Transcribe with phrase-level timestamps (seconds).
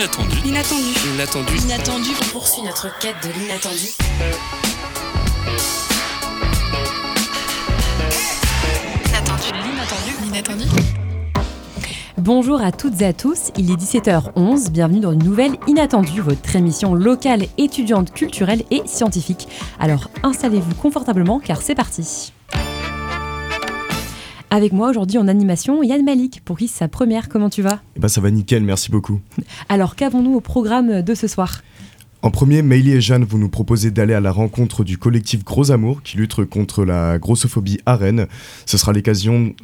[0.00, 0.36] L'inattendu.
[0.46, 0.94] L'inattendu.
[1.12, 1.54] L'inattendu.
[1.56, 2.08] L'inattendu.
[2.22, 3.90] On poursuit notre quête de l'inattendu.
[9.12, 10.12] L'inattendu.
[10.24, 10.64] L'inattendu.
[12.16, 16.56] Bonjour à toutes et à tous, il est 17h11, bienvenue dans une nouvelle Inattendue, votre
[16.56, 19.48] émission locale, étudiante, culturelle et scientifique.
[19.78, 22.32] Alors installez-vous confortablement car c'est parti.
[24.52, 27.78] Avec moi aujourd'hui en animation, Yann Malik, pour qui c'est sa première, comment tu vas?
[27.94, 29.20] Eh ben ça va nickel, merci beaucoup.
[29.68, 31.62] Alors qu'avons-nous au programme de ce soir?
[32.22, 35.70] En premier, Meili et Jeanne, vous nous proposez d'aller à la rencontre du collectif Gros
[35.70, 38.26] Amour qui lutte contre la grossophobie à Rennes.
[38.66, 39.54] Ce sera l'occasion,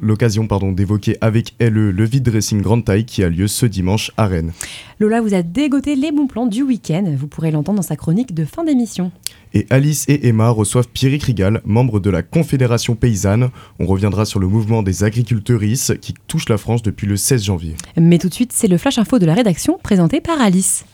[0.72, 4.52] d'évoquer avec LE le vide dressing grande taille qui a lieu ce dimanche à Rennes.
[5.00, 8.32] Lola vous a dégoté les bons plans du week-end, vous pourrez l'entendre dans sa chronique
[8.32, 9.12] de fin d'émission.
[9.52, 13.50] Et Alice et Emma reçoivent Pierrick Rigal, membre de la Confédération Paysanne.
[13.78, 17.76] On reviendra sur le mouvement des agriculteuristes qui touche la France depuis le 16 janvier.
[18.00, 20.86] Mais tout de suite, c'est le flash info de la rédaction présenté par Alice.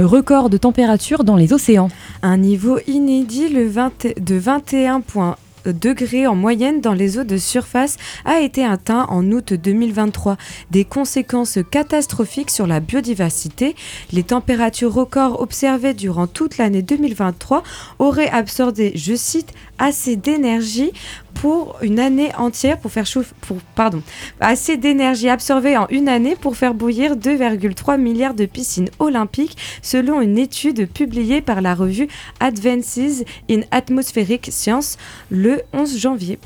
[0.00, 1.88] Record de température dans les océans.
[2.22, 7.36] Un niveau inédit le 20 de 21 points degrés en moyenne dans les eaux de
[7.36, 10.38] surface a été atteint en août 2023.
[10.70, 13.76] Des conséquences catastrophiques sur la biodiversité.
[14.10, 17.62] Les températures records observées durant toute l'année 2023
[17.98, 20.92] auraient absorbé, je cite, assez d'énergie
[21.34, 24.02] pour une année entière pour faire chauffer pour pardon
[24.40, 30.20] assez d'énergie absorbée en une année pour faire bouillir 2,3 milliards de piscines olympiques selon
[30.20, 32.08] une étude publiée par la revue
[32.40, 34.96] Advances in Atmospheric Science
[35.30, 36.38] le 11 janvier.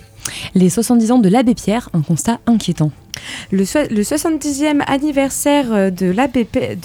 [0.55, 2.91] Les 70 ans de l'abbé Pierre, un constat inquiétant.
[3.53, 6.07] Le, so- le 70e anniversaire euh, de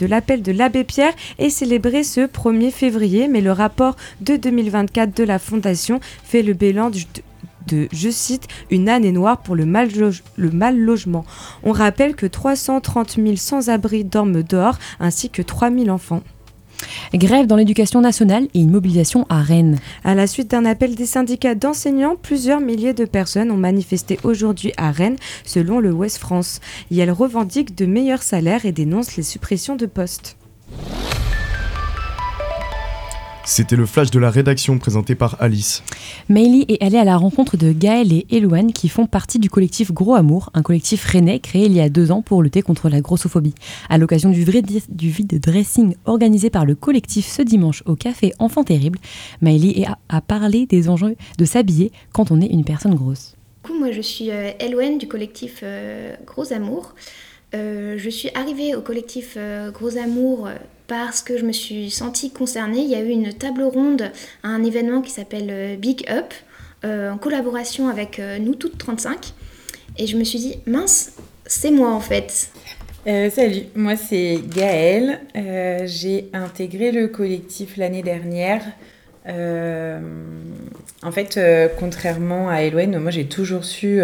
[0.08, 5.24] l'appel de l'abbé Pierre est célébré ce 1er février, mais le rapport de 2024 de
[5.24, 7.06] la Fondation fait le bilan du-
[7.70, 11.26] de, je cite, une année noire pour le mal, loge- le mal logement.
[11.64, 16.22] On rappelle que 330 000 sans-abri dorment dehors, ainsi que 3 000 enfants.
[17.14, 19.78] Grève dans l'éducation nationale et une mobilisation à Rennes.
[20.06, 24.72] À la suite d'un appel des syndicats d'enseignants, plusieurs milliers de personnes ont manifesté aujourd'hui
[24.78, 26.62] à Rennes, selon le Ouest France.
[26.90, 30.38] Et elles revendiquent de meilleurs salaires et dénoncent les suppressions de postes.
[33.50, 35.82] C'était le flash de la rédaction présenté par Alice.
[36.30, 39.92] Meili est allée à la rencontre de Gaël et Elouane qui font partie du collectif
[39.92, 43.02] Gros Amour, un collectif rennais créé il y a deux ans pour lutter contre la
[43.02, 43.56] grossophobie.
[43.90, 49.00] À l'occasion du, vide dressing organisé par le collectif ce dimanche au café Enfant Terrible,
[49.42, 53.36] Meili a, a parlé des enjeux de s'habiller quand on est une personne grosse.
[53.64, 56.94] Du coup, moi, je suis euh, Eloane du collectif euh, Gros Amour.
[57.56, 60.54] Euh, je suis arrivée au collectif euh, Gros Amour euh,
[60.90, 62.80] parce que je me suis sentie concernée.
[62.80, 64.12] Il y a eu une table ronde
[64.44, 66.34] à un événement qui s'appelle euh, Big Up,
[66.84, 69.34] euh, en collaboration avec euh, Nous Toutes 35.
[69.98, 71.14] Et je me suis dit, mince,
[71.46, 72.50] c'est moi en fait.
[73.06, 75.20] Salut, moi c'est Gaëlle.
[75.86, 78.62] J'ai intégré le collectif l'année dernière.
[79.26, 81.40] En fait,
[81.80, 84.00] contrairement à Eloane, moi j'ai toujours su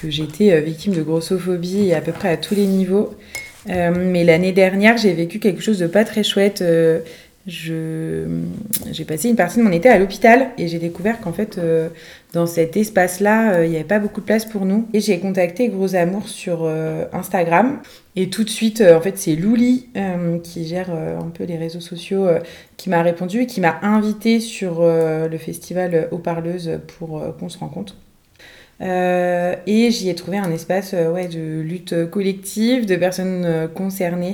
[0.00, 3.16] que j'étais victime de grossophobie à peu près à tous les niveaux.
[3.68, 6.62] Euh, mais l'année dernière, j'ai vécu quelque chose de pas très chouette.
[6.62, 7.00] Euh,
[7.46, 8.26] je-
[8.92, 11.88] J'ai passé une partie de mon été à l'hôpital et j'ai découvert qu'en fait, euh,
[12.32, 14.86] dans cet espace-là, il n'y avait pas beaucoup de place pour nous.
[14.94, 16.68] Et j'ai contacté Gros Amour sur
[17.12, 17.80] Instagram.
[18.16, 19.88] Et tout de suite, en fait, c'est Louli
[20.42, 22.26] qui gère un peu les réseaux sociaux
[22.76, 27.58] qui m'a répondu et qui m'a invité sur le festival Eau Parleuse pour qu'on se
[27.58, 27.96] rencontre.
[28.80, 33.68] Euh, et j'y ai trouvé un espace euh, ouais, de lutte collective, de personnes euh,
[33.68, 34.32] concernées.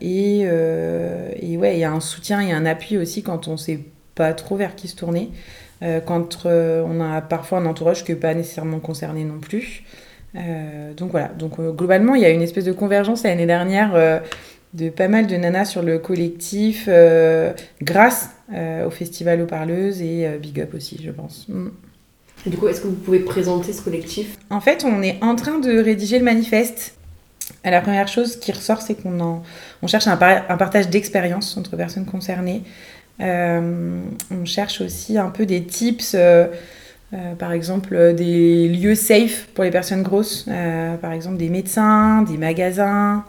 [0.00, 3.80] Et, et ouais, il y a un soutien et un appui aussi quand on sait
[4.14, 5.30] pas trop vers qui se tourner.
[6.04, 9.84] Quand on a parfois un entourage qui n'est pas nécessairement concerné non plus.
[10.34, 14.22] Donc voilà, donc globalement, il y a une espèce de convergence l'année dernière
[14.74, 16.90] de pas mal de nanas sur le collectif
[17.80, 21.46] grâce au festival aux parleuses et Big Up aussi, je pense.
[21.48, 21.70] Mm.
[22.46, 24.36] Du coup, est-ce que vous pouvez présenter ce collectif?
[24.50, 26.94] En fait, on est en train de rédiger le manifeste.
[27.64, 29.42] La première chose qui ressort, c'est qu'on en-
[29.82, 32.62] on cherche un, par- un partage d'expériences entre personnes concernées.
[33.20, 34.00] Euh,
[34.32, 36.46] on cherche aussi un peu des tips, euh,
[37.14, 40.48] euh, par exemple des lieux safe pour les personnes grosses,
[41.00, 43.24] par exemple des médecins, des magasins.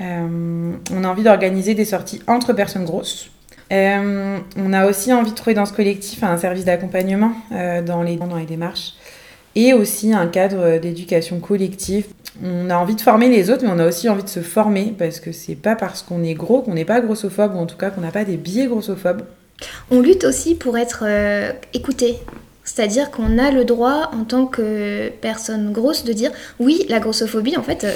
[0.00, 3.30] On a envie d'organiser des sorties entre personnes grosses.
[3.72, 8.02] Euh, on a aussi envie de trouver dans ce collectif un service d'accompagnement euh, dans,
[8.02, 8.94] les, dans les démarches
[9.54, 12.06] et aussi un cadre d'éducation collective.
[12.42, 14.94] On a envie de former les autres, mais on a aussi envie de se former
[14.96, 17.76] parce que c'est pas parce qu'on est gros qu'on n'est pas grossophobe ou en tout
[17.76, 19.22] cas qu'on n'a pas des biais grossophobes.
[19.90, 22.18] On lutte aussi pour être euh, écouté.
[22.62, 26.30] C'est-à-dire qu'on a le droit, en tant que personne grosse, de dire
[26.60, 27.86] oui, la grossophobie, en fait,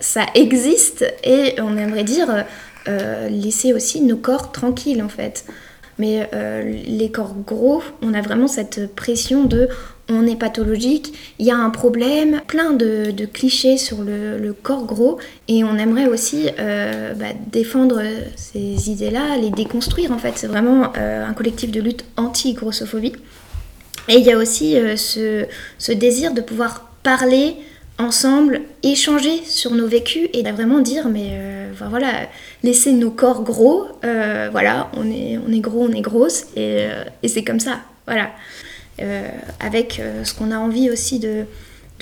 [0.00, 2.44] ça, existe et on aimerait dire
[2.86, 5.44] laisser aussi nos corps tranquilles, en fait.
[5.98, 6.28] Mais
[6.86, 9.68] les corps gros, on a vraiment cette pression de
[10.08, 15.18] on est pathologique, il y a un problème, plein de, clichés sur le, corps gros
[15.48, 18.02] et on aimerait aussi euh, bah, défendre
[18.36, 20.32] ces idées-là, les déconstruire en fait.
[20.36, 23.14] C'est vraiment euh, un collectif de lutte anti-grossophobie.
[24.08, 27.56] Et il y a aussi euh, ce, désir de pouvoir parler
[27.98, 31.30] ensemble, échanger sur nos vécus et vraiment dire mais
[31.88, 32.28] voilà,
[32.62, 36.86] laisser nos corps gros, voilà, on est, on est gros, on est grosse et,
[37.22, 38.30] et c'est comme ça, voilà.
[39.02, 39.28] Euh,
[39.60, 41.44] avec euh, ce qu'on a envie aussi de,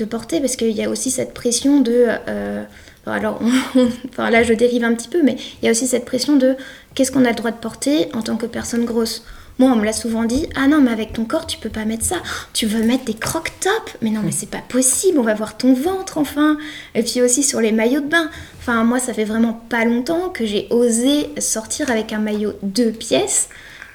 [0.04, 2.06] porter, parce qu'il y a aussi cette pression de...
[2.28, 2.62] Euh,
[3.06, 3.40] alors
[4.18, 6.56] là je dérive un petit peu, mais il y a aussi cette pression de
[6.94, 9.24] qu'est-ce qu'on a le droit de porter en tant que personne grosse?
[9.58, 11.84] Moi, on me l'a souvent dit, ah non, mais avec ton corps, tu peux pas
[11.84, 12.16] mettre ça.
[12.52, 15.74] Tu veux mettre des croc-tops Mais non, mais c'est pas possible, on va voir ton
[15.74, 16.58] ventre, enfin.
[16.94, 18.30] Et puis aussi sur les maillots de bain.
[18.58, 22.90] Enfin, moi, ça fait vraiment pas longtemps que j'ai osé sortir avec un maillot deux
[22.90, 23.48] pièces.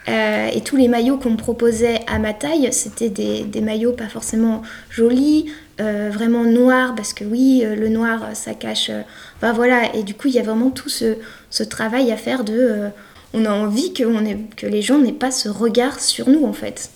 [0.07, 4.07] Euh, et tous les maillots qu'on me proposait à ma taille, c'était des, maillots pas
[4.07, 5.51] forcément jolis,
[5.81, 8.91] euh, vraiment noirs, parce que oui, euh, le noir, ça cache...
[9.37, 12.89] Enfin voilà, et du coup, il y a vraiment tout ce, travail à faire de...
[13.33, 16.89] on a envie que, les gens n'aient pas ce regard sur nous, en fait.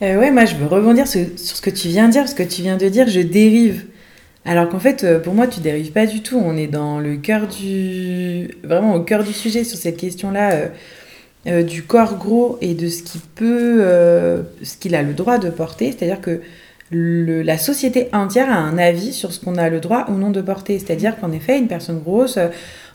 [0.00, 2.62] ouais, moi, je veux rebondir sur, ce que tu viens de dire, parce que tu
[2.62, 3.84] viens de dire, je dérive.
[4.44, 6.38] Alors qu'en fait, pour moi, tu dérives pas du tout.
[6.38, 8.48] On est dans le cœur du...
[8.62, 10.70] Vraiment au cœur du sujet sur cette question-là
[11.46, 15.38] euh, du corps gros et de ce qu'il peut, euh, ce qu'il a le droit
[15.38, 15.92] de porter.
[15.92, 16.40] C'est-à-dire que
[16.90, 20.40] la société entière a un avis sur ce qu'on a le droit ou non de
[20.40, 20.80] porter.
[20.80, 22.48] C'est-à-dire qu'en effet, une personne grosse, euh,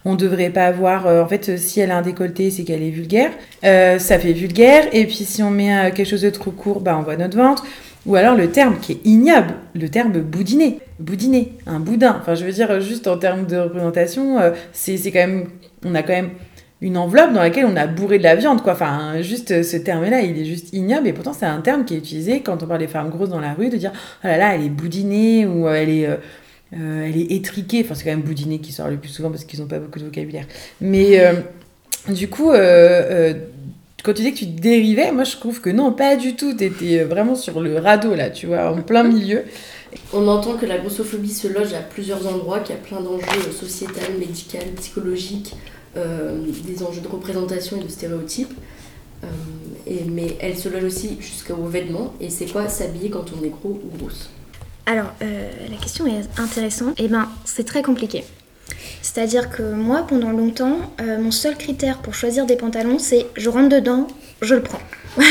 [0.06, 1.06] on devrait pas avoir.
[1.06, 3.32] en fait, si elle a un décolleté, c'est qu'elle est vulgaire.
[3.62, 4.86] ça fait vulgaire.
[4.94, 7.66] Et puis, si on met quelque chose de trop court, bah, on voit notre ventre.
[8.08, 10.80] Ou alors le terme qui est ignoble, le terme boudiné.
[11.00, 12.18] Boudiné, un boudin.
[12.20, 14.40] Enfin, je veux dire, juste en termes de représentation,
[14.74, 15.50] c'est quand même.
[15.86, 16.32] On a quand même
[16.82, 18.74] une enveloppe dans laquelle on a bourré de la viande, quoi.
[18.74, 21.98] Enfin, juste ce terme-là, il est juste ignoble, et pourtant c'est un terme qui est
[21.98, 24.56] utilisé quand on parle des femmes grosses dans la rue, de dire oh là là,
[24.56, 26.10] elle est boudinée ou elle est,
[26.74, 27.82] euh, euh, elle est étriquée.
[27.84, 30.00] Enfin, c'est quand même boudinée qui sort le plus souvent parce qu'ils n'ont pas beaucoup
[30.00, 30.46] de vocabulaire.
[30.80, 31.34] Mais euh,
[32.10, 32.52] du coup,
[34.04, 36.56] quand tu dis que tu dérivais, moi je trouve que non, pas du tout.
[36.56, 39.44] Tu étais vraiment sur le radeau là, tu vois, en plein milieu.
[40.14, 43.52] On entend que la grossophobie se loge à plusieurs endroits, qu'il y a plein d'enjeux
[43.52, 45.54] sociétals, médicaux, psychologiques.
[45.98, 48.54] Euh, des enjeux de représentation et de stéréotypes.
[49.26, 49.28] Euh,
[50.10, 52.14] mais elle se loge aussi jusqu'aux vêtements.
[52.22, 54.30] Et c'est quoi s'habiller quand on est gros ou grosse?
[54.86, 56.96] Alors, euh, la question est intéressante.
[56.98, 58.24] Eh ben, c'est très compliqué.
[59.02, 63.70] C'est-à-dire que moi, pendant longtemps, mon seul critère pour choisir des pantalons, c'est je rentre
[63.70, 64.08] dedans,
[64.42, 64.82] je le prends.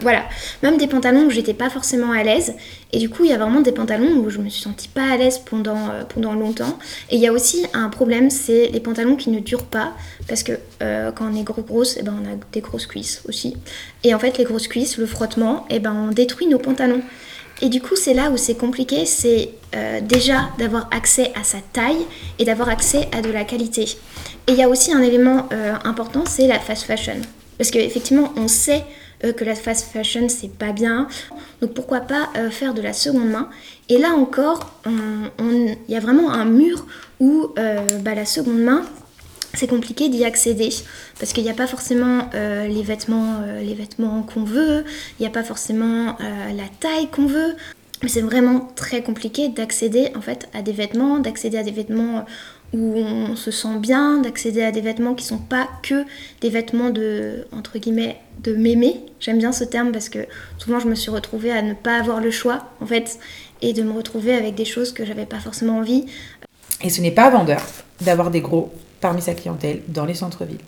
[0.00, 0.22] Voilà,
[0.62, 2.54] même des pantalons où j'étais pas forcément à l'aise.
[2.92, 5.02] Et du coup, il y a vraiment des pantalons où je me suis sentie pas
[5.02, 6.78] à l'aise pendant, euh, pendant longtemps.
[7.10, 9.94] Et il y a aussi un problème, c'est les pantalons qui ne durent pas.
[10.28, 10.52] Parce que
[10.82, 13.56] euh, quand on est gros grosse, eh ben, on a des grosses cuisses aussi.
[14.04, 17.02] Et en fait, les grosses cuisses, le frottement, eh ben, on détruit nos pantalons.
[17.60, 21.58] Et du coup, c'est là où c'est compliqué, c'est euh, déjà d'avoir accès à sa
[21.72, 22.06] taille
[22.38, 23.84] et d'avoir accès à de la qualité.
[24.46, 25.48] Et il y a aussi un élément
[25.84, 27.20] important, c'est la fast fashion.
[27.58, 28.84] Parce qu'effectivement, on sait
[29.24, 31.08] euh, que la fast fashion c'est pas bien.
[31.60, 33.48] Donc pourquoi pas euh, faire de la seconde main.
[33.88, 36.86] Et là encore, il y a vraiment un mur
[37.18, 38.82] où euh, bah, la seconde main,
[39.58, 40.68] c'est compliqué d'y accéder
[41.18, 44.84] parce qu'il n'y a pas forcément les vêtements, les vêtements qu'on veut,
[45.18, 47.56] il n'y a pas forcément la taille qu'on veut.
[48.06, 52.24] C'est vraiment très compliqué d'accéder en fait à des vêtements, d'accéder à des vêtements
[52.72, 56.04] où on se sent bien, d'accéder à des vêtements qui sont pas que
[56.40, 59.00] des vêtements de entre guillemets de mémé.
[59.18, 60.20] J'aime bien ce terme parce que
[60.58, 63.18] souvent je me suis retrouvée à ne pas avoir le choix en fait
[63.62, 66.06] et de me retrouver avec des choses que j'avais pas forcément envie.
[66.84, 67.66] Et ce n'est pas vendeur
[68.00, 70.58] d'avoir des gros parmi sa clientèle dans les centres-villes.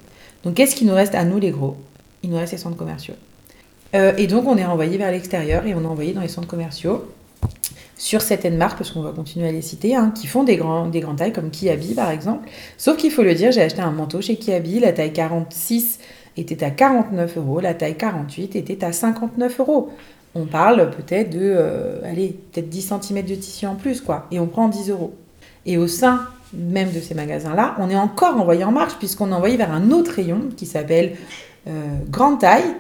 [0.44, 1.76] Donc qu'est-ce qui nous reste à nous les gros?
[2.22, 3.14] Il nous reste les centres commerciaux.
[3.94, 6.48] Euh, et donc on est renvoyé vers l'extérieur et on est envoyé dans les centres
[6.48, 7.04] commerciaux
[8.00, 10.90] sur certaines marques, parce qu'on va continuer à les citer, hein, qui font des, grandes
[11.18, 12.48] tailles, comme Kiabi par exemple.
[12.78, 15.98] Sauf qu'il faut le dire, j'ai acheté un manteau chez Kiabi, la taille 46
[16.38, 19.90] était à 49 euros, la taille 48 était à 59 euros.
[20.34, 24.40] On parle peut-être de, euh, allez, peut-être 10 cm de tissu en plus, quoi, et
[24.40, 25.12] on prend 10 euros.
[25.66, 29.34] Et au sein même de ces magasins-là, on est encore envoyé en marche, puisqu'on est
[29.34, 31.16] envoyé vers un autre rayon qui s'appelle
[31.68, 31.70] euh,
[32.08, 32.74] grande taille,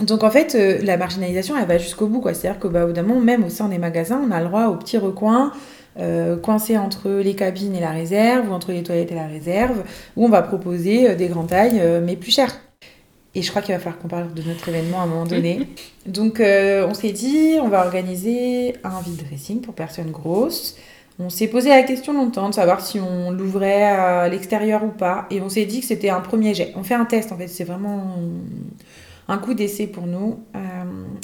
[0.00, 2.22] donc en fait, euh, la marginalisation, elle va jusqu'au bout.
[2.32, 5.52] C'est-à-dire que bah, même au sein des magasins, on a le droit aux petits recoins,
[5.98, 9.82] euh, coincés entre les cabines et la réserve, ou entre les toilettes et la réserve,
[10.16, 12.56] où on va proposer euh, des grandes tailles, mais plus chères.
[13.34, 15.68] Et je crois qu'il va falloir qu'on parle de notre événement à un moment donné.
[16.06, 20.76] Donc, on s'est dit, on va organiser un vide dressing pour personnes grosses.
[21.18, 25.26] On s'est posé la question longtemps de savoir si on l'ouvrait à l'extérieur ou pas.
[25.30, 26.72] Et on s'est dit que c'était un premier jet.
[26.76, 27.48] On fait un test, en fait.
[27.48, 28.16] C'est vraiment
[29.28, 30.40] un coup d'essai pour nous.
[30.56, 30.58] Euh,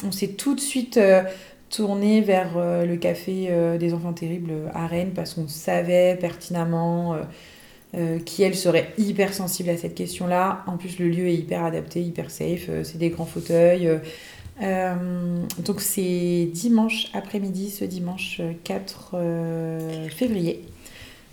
[0.07, 1.23] on s'est tout de suite euh,
[1.71, 7.19] tourné vers le café des enfants terribles à Rennes parce qu'on savait pertinemment
[7.95, 10.63] euh, qui elle serait hyper sensible à cette question-là.
[10.67, 13.89] En plus, le lieu est hyper adapté, hyper safe, euh, c'est des grands fauteuils.
[14.63, 20.65] Euh, donc c'est dimanche après-midi, ce dimanche 4 février,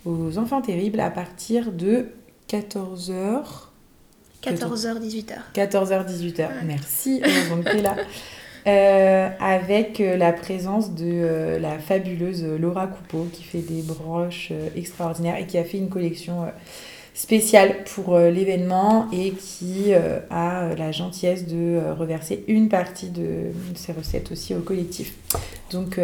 [0.05, 2.07] aux Enfants Terribles à partir de
[2.49, 3.43] 14h.
[4.43, 5.33] 14h, 18h.
[5.55, 6.49] 14h, 18h.
[6.65, 7.21] Merci,
[7.81, 7.95] là.
[8.67, 14.51] Euh, avec euh, la présence de euh, la fabuleuse Laura Coupeau qui fait des broches
[14.75, 16.47] extraordinaires et qui a fait une collection
[17.15, 24.31] spéciale pour l'événement et qui a la gentillesse de reverser une partie de ses recettes
[24.31, 25.15] aussi au collectif.
[25.71, 25.97] Donc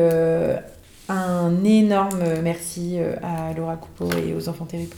[1.09, 4.95] un énorme merci à Laura Coupeau et aux enfants terribles.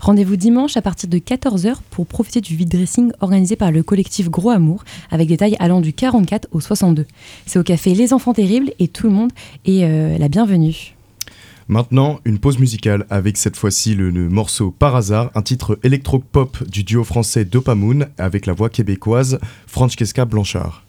[0.00, 4.30] Rendez-vous dimanche à partir de 14h pour profiter du vide dressing organisé par le collectif
[4.30, 7.06] Gros Amour avec des tailles allant du 44 au 62.
[7.44, 9.30] C'est au café Les Enfants Terribles et tout le monde
[9.66, 10.94] est euh, la bienvenue.
[11.70, 16.82] Maintenant, une pause musicale avec cette fois-ci le, morceau Par hasard, un titre électro-pop du
[16.82, 20.82] duo français Dopamoon avec la voix québécoise Francesca Blanchard.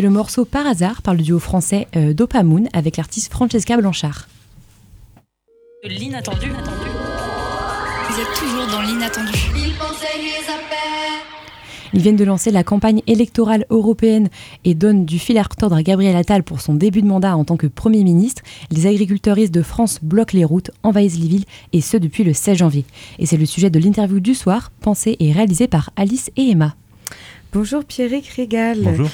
[0.00, 4.30] C'était le morceau Par hasard par le duo français euh, Dopamoon avec l'artiste Francesca Blanchard.
[5.84, 6.46] L'inattendu.
[6.48, 9.38] Vous êtes toujours dans l'inattendu.
[11.92, 14.30] Ils viennent de lancer la campagne électorale européenne
[14.64, 17.44] et donnent du fil à retordre à Gabriel Attal pour son début de mandat en
[17.44, 18.40] tant que Premier ministre.
[18.70, 22.56] Les agriculteuristes de France bloquent les routes, envahissent les villes et ce depuis le 16
[22.56, 22.86] janvier.
[23.18, 26.74] Et c'est le sujet de l'interview du soir, pensée et réalisée par Alice et Emma.
[27.52, 28.78] Bonjour Pierrick Régal.
[28.80, 29.10] Bonjour.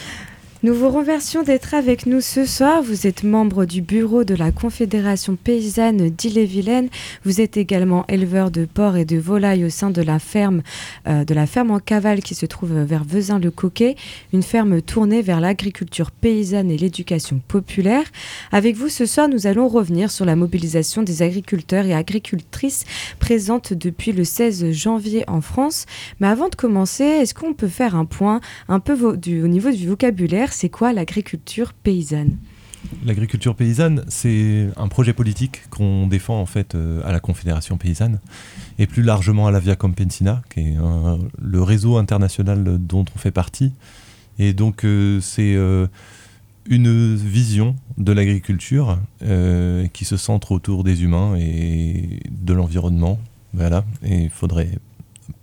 [0.62, 2.82] Nous vous remercions d'être avec nous ce soir.
[2.82, 6.88] Vous êtes membre du bureau de la Confédération paysanne d'Ille-et-Vilaine.
[7.26, 10.62] Vous êtes également éleveur de porcs et de volailles au sein de la ferme,
[11.08, 13.96] euh, de la ferme en cavale qui se trouve vers Vezin-le-Coquet,
[14.32, 18.04] une ferme tournée vers l'agriculture paysanne et l'éducation populaire.
[18.50, 22.86] Avec vous ce soir, nous allons revenir sur la mobilisation des agriculteurs et agricultrices
[23.18, 25.84] présentes depuis le 16 janvier en France.
[26.18, 29.86] Mais avant de commencer, est-ce qu'on peut faire un point un peu au niveau du
[29.86, 32.36] vocabulaire c'est quoi l'agriculture paysanne?
[33.04, 38.20] L'agriculture paysanne, c'est un projet politique qu'on défend en fait euh, à la Confédération paysanne
[38.78, 40.76] et plus largement à la Via Compensina, qui est
[41.40, 43.72] le réseau international dont on fait partie.
[44.38, 45.86] Et donc euh, c'est euh,
[46.66, 48.98] une vision de l'agriculture
[49.92, 53.18] qui se centre autour des humains et de l'environnement.
[53.54, 53.84] Voilà.
[54.02, 54.70] Et il faudrait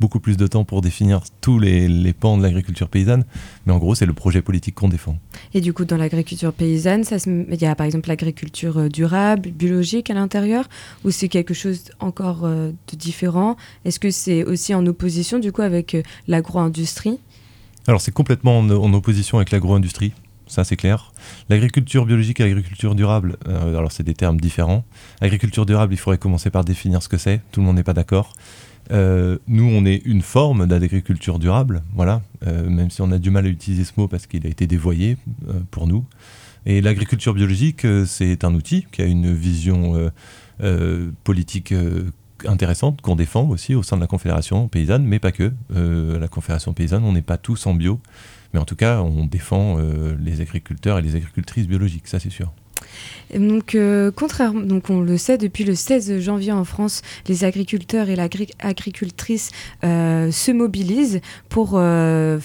[0.03, 3.23] beaucoup plus de temps pour définir tous les, pans de l'agriculture paysanne,
[3.65, 5.17] mais en gros, c'est le projet politique qu'on défend.
[5.53, 10.09] Et du coup, dans l'agriculture paysanne, il y a par exemple l'agriculture euh, durable, biologique
[10.09, 10.67] à l'intérieur,
[11.05, 13.55] ou c'est quelque chose encore euh, de différent?
[13.85, 17.17] Est-ce que c'est aussi en opposition du coup avec euh, l'agro-industrie?
[17.87, 20.11] Alors, c'est complètement en, opposition avec l'agro-industrie.
[20.47, 21.13] Ça, c'est clair.
[21.47, 24.83] L'agriculture biologique et l'agriculture durable, alors c'est des termes différents.
[25.21, 27.39] Agriculture durable, il faudrait commencer par définir ce que c'est.
[27.53, 28.33] Tout le monde n'est pas d'accord.
[28.91, 33.31] Euh, nous, on est une forme d'agriculture durable, voilà, euh, même si on a du
[33.31, 36.05] mal à utiliser ce mot parce qu'il a été dévoyé euh, pour nous.
[36.65, 40.09] Et l'agriculture biologique, c'est un outil qui a une vision
[41.25, 41.73] politique
[42.47, 45.51] intéressante qu'on défend aussi au sein de la Confédération paysanne, mais pas que.
[45.69, 47.99] la Confédération paysanne, on n'est pas tous en bio,
[48.53, 49.77] mais en tout cas, on défend
[50.17, 52.53] les agriculteurs et les agricultrices biologiques, ça c'est sûr.
[53.37, 58.15] Donc, euh, contrairement, on le sait, depuis le 16 janvier en France, les agriculteurs et
[58.15, 59.51] l'agricultrice
[59.83, 62.39] euh, se mobilisent pour, euh,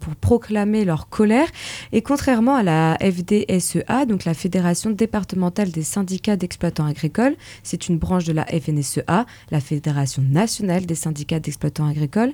[0.00, 1.48] pour proclamer leur colère.
[1.92, 7.98] Et contrairement à la FDSEA, donc la Fédération départementale des syndicats d'exploitants agricoles, c'est une
[7.98, 12.32] branche de la FNSEA, la Fédération nationale des syndicats d'exploitants agricoles,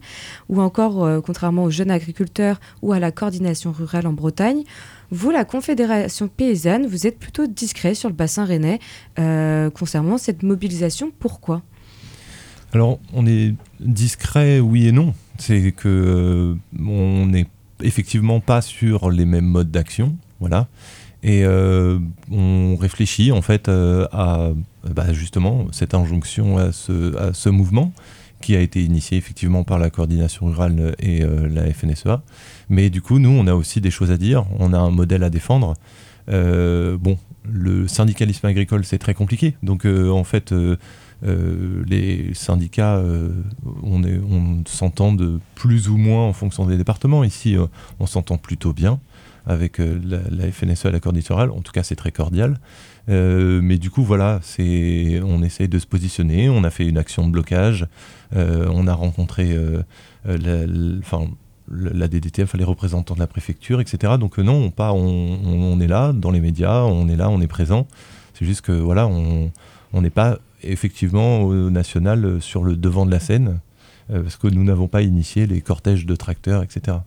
[0.49, 4.65] ou encore, contrairement aux jeunes agriculteurs ou à la coordination rurale en Bretagne,
[5.13, 8.81] vous, la Confédération paysanne, vous êtes plutôt discret sur le bassin rennais
[9.19, 11.13] euh, concernant cette mobilisation.
[11.19, 11.61] Pourquoi?
[12.73, 15.13] Alors, on est discret, oui et non.
[15.37, 17.47] C'est que euh, on n'est
[17.83, 20.67] effectivement pas sur les mêmes modes d'action, voilà.
[21.23, 21.99] Et euh,
[22.31, 24.51] on réfléchit en fait à
[24.89, 27.93] bah, justement cette injonction à ce, à ce mouvement
[28.41, 32.23] qui a été initié effectivement par la coordination rurale et la FNSEA.
[32.73, 35.25] Mais du coup, nous, on a aussi des choses à dire, on a un modèle
[35.25, 35.75] à défendre.
[36.31, 39.55] Euh, bon, le syndicalisme agricole, c'est très compliqué.
[39.63, 40.79] Donc, euh, en fait, euh,
[41.87, 43.05] les syndicats,
[43.83, 47.25] on, s'entend de plus ou moins en fonction des départements.
[47.25, 47.57] Ici,
[48.01, 49.01] on s'entend plutôt bien
[49.45, 51.51] avec la, la, FNSE à l'accord littoral.
[51.51, 52.59] En tout cas, c'est très cordial.
[53.07, 56.49] mais du coup, voilà, c'est, on essaye de se positionner.
[56.49, 57.87] On a fait une action de blocage.
[58.35, 59.55] on a rencontré,
[60.27, 61.27] enfin,
[61.71, 64.15] la DDTF, les représentants de la préfecture, etc.
[64.19, 67.47] Donc euh, non, pas, on, est là dans les médias, on est là, on est
[67.47, 67.87] présent.
[68.35, 69.51] C'est juste que voilà, on
[70.01, 73.61] n'est pas effectivement au national euh, sur le devant de la scène
[74.11, 76.99] euh, parce que nous n'avons pas initié les cortèges de tracteurs, etc.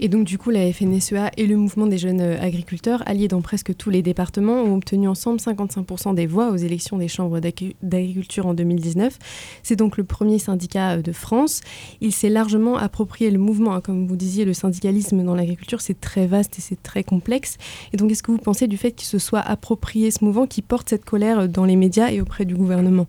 [0.00, 3.40] Et donc, du coup, la FNSEA et le mouvement des jeunes euh, agriculteurs, alliés dans
[3.40, 8.46] presque tous les départements, ont obtenu ensemble 55% des voix aux élections des chambres d'agriculture
[8.46, 9.18] en 2019.
[9.64, 11.62] C'est donc le premier syndicat euh, de France.
[12.00, 13.74] Il s'est largement approprié le mouvement.
[13.74, 13.80] Hein.
[13.80, 17.56] Comme vous disiez, le syndicalisme dans l'agriculture, c'est très vaste et c'est très complexe.
[17.92, 20.62] Et donc, est-ce que vous pensez du fait qu'il se soit approprié ce mouvement qui
[20.62, 23.08] porte cette colère euh, dans les médias et auprès du gouvernement?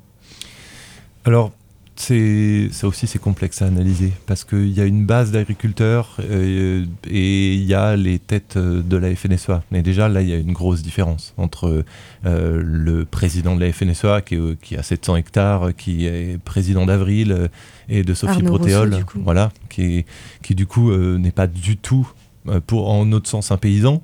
[1.23, 1.52] Alors,
[2.02, 6.86] c'est ça aussi c'est complexe à analyser parce qu'il y a une base d'agriculteurs euh,
[7.10, 9.64] et il y a les têtes de la FNSEA.
[9.70, 11.84] Mais déjà là il y a une grosse différence entre
[12.26, 17.50] euh, le président de la FNSEA qui, qui, a 700 hectares, qui est président d'Avril
[17.90, 20.06] et de Sophie Protéol, voilà, qui,
[20.42, 22.10] qui du coup euh, n'est pas du tout
[22.66, 24.02] pour en autre sens un paysan.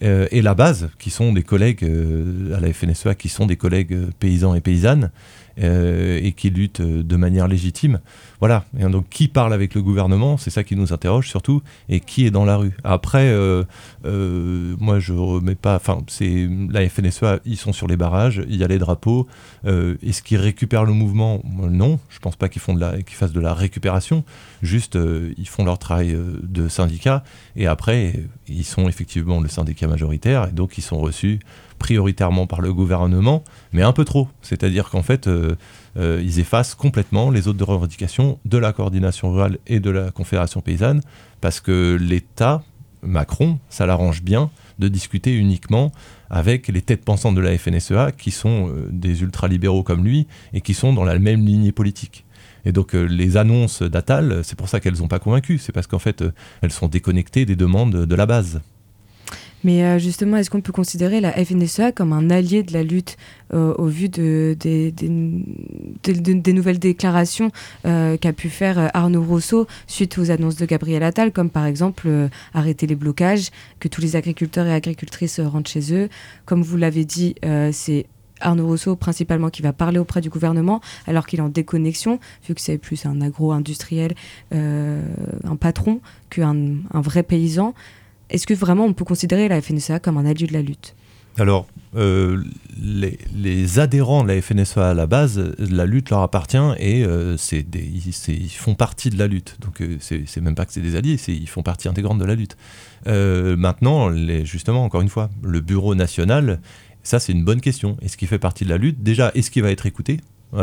[0.00, 1.84] et la base, qui sont des collègues
[2.54, 5.10] à la FNSEA, qui sont des collègues paysans et paysannes,
[5.58, 8.00] euh, et qui luttent euh, de manière légitime.
[8.40, 8.64] Voilà.
[8.72, 11.62] Donc, qui parle avec le gouvernement C'est ça qui nous interroge surtout.
[11.88, 13.64] Et qui est dans la rue Après, euh,
[14.04, 15.76] moi, je remets pas.
[15.76, 19.28] Enfin, c'est la FNSEA, ils sont sur les barrages, il y a les drapeaux.
[19.64, 21.40] Est-ce qu'ils récupèrent le mouvement?
[21.44, 24.24] Non, je pense pas qu'ils qu'ils fassent de la récupération.
[24.62, 24.98] Juste,
[25.38, 27.22] ils font leur travail de syndicat.
[27.54, 30.48] Et après, ils sont effectivement le syndicat majoritaire.
[30.48, 31.38] Et donc, ils sont reçus
[31.82, 33.42] prioritairement par le gouvernement,
[33.72, 34.28] mais un peu trop.
[34.40, 35.28] C'est-à-dire qu'en fait,
[35.96, 41.00] ils effacent complètement les autres revendications de la coordination rurale et de la Confédération paysanne,
[41.40, 42.62] parce que l'État,
[43.02, 45.90] Macron, ça l'arrange bien de discuter uniquement
[46.30, 50.74] avec les têtes pensantes de la FNSEA, qui sont des ultralibéraux comme lui, et qui
[50.74, 52.24] sont dans la même lignée politique.
[52.64, 55.86] Et donc euh, les annonces d'Atal, c'est pour ça qu'elles n'ont pas convaincu, c'est parce
[55.86, 58.60] qu'en fait, euh, elles sont déconnectées des demandes de la base.
[59.64, 63.16] Mais euh, justement, est-ce qu'on peut considérer la FNSEA comme un allié de la lutte
[63.54, 67.50] au vu de, des nouvelles déclarations
[67.82, 72.08] qu'a pu faire Arnaud Rousseau suite aux annonces de Gabriel Attal, comme par exemple
[72.54, 76.08] arrêter les blocages, que tous les agriculteurs et agricultrices rentrent chez eux
[76.46, 77.34] Comme vous l'avez dit,
[77.72, 78.06] c'est
[78.42, 82.54] Arnaud Rousseau principalement qui va parler auprès du gouvernement alors qu'il est en déconnexion, vu
[82.54, 84.14] que c'est plus un agro-industriel,
[84.54, 85.02] euh,
[85.44, 86.56] un patron qu'un
[86.92, 87.74] un vrai paysan.
[88.30, 90.94] Est-ce que vraiment on peut considérer la FNSEA comme un allié de la lutte?
[91.38, 92.42] Alors, euh,
[92.78, 97.64] les, adhérents de la FNSEA à la base, la lutte leur appartient et euh, c'est
[97.74, 99.56] ils, font partie de la lutte.
[99.60, 102.56] Donc, c'est même pas que c'est des alliés, ils font partie intégrante de la lutte.
[103.06, 106.60] maintenant, les, justement, encore une fois, le bureau national
[107.02, 107.96] ça, c'est une bonne question.
[108.00, 109.02] Est-ce qu'il fait partie de la lutte?
[109.02, 110.20] Déjà, est-ce qu'il va être écouté?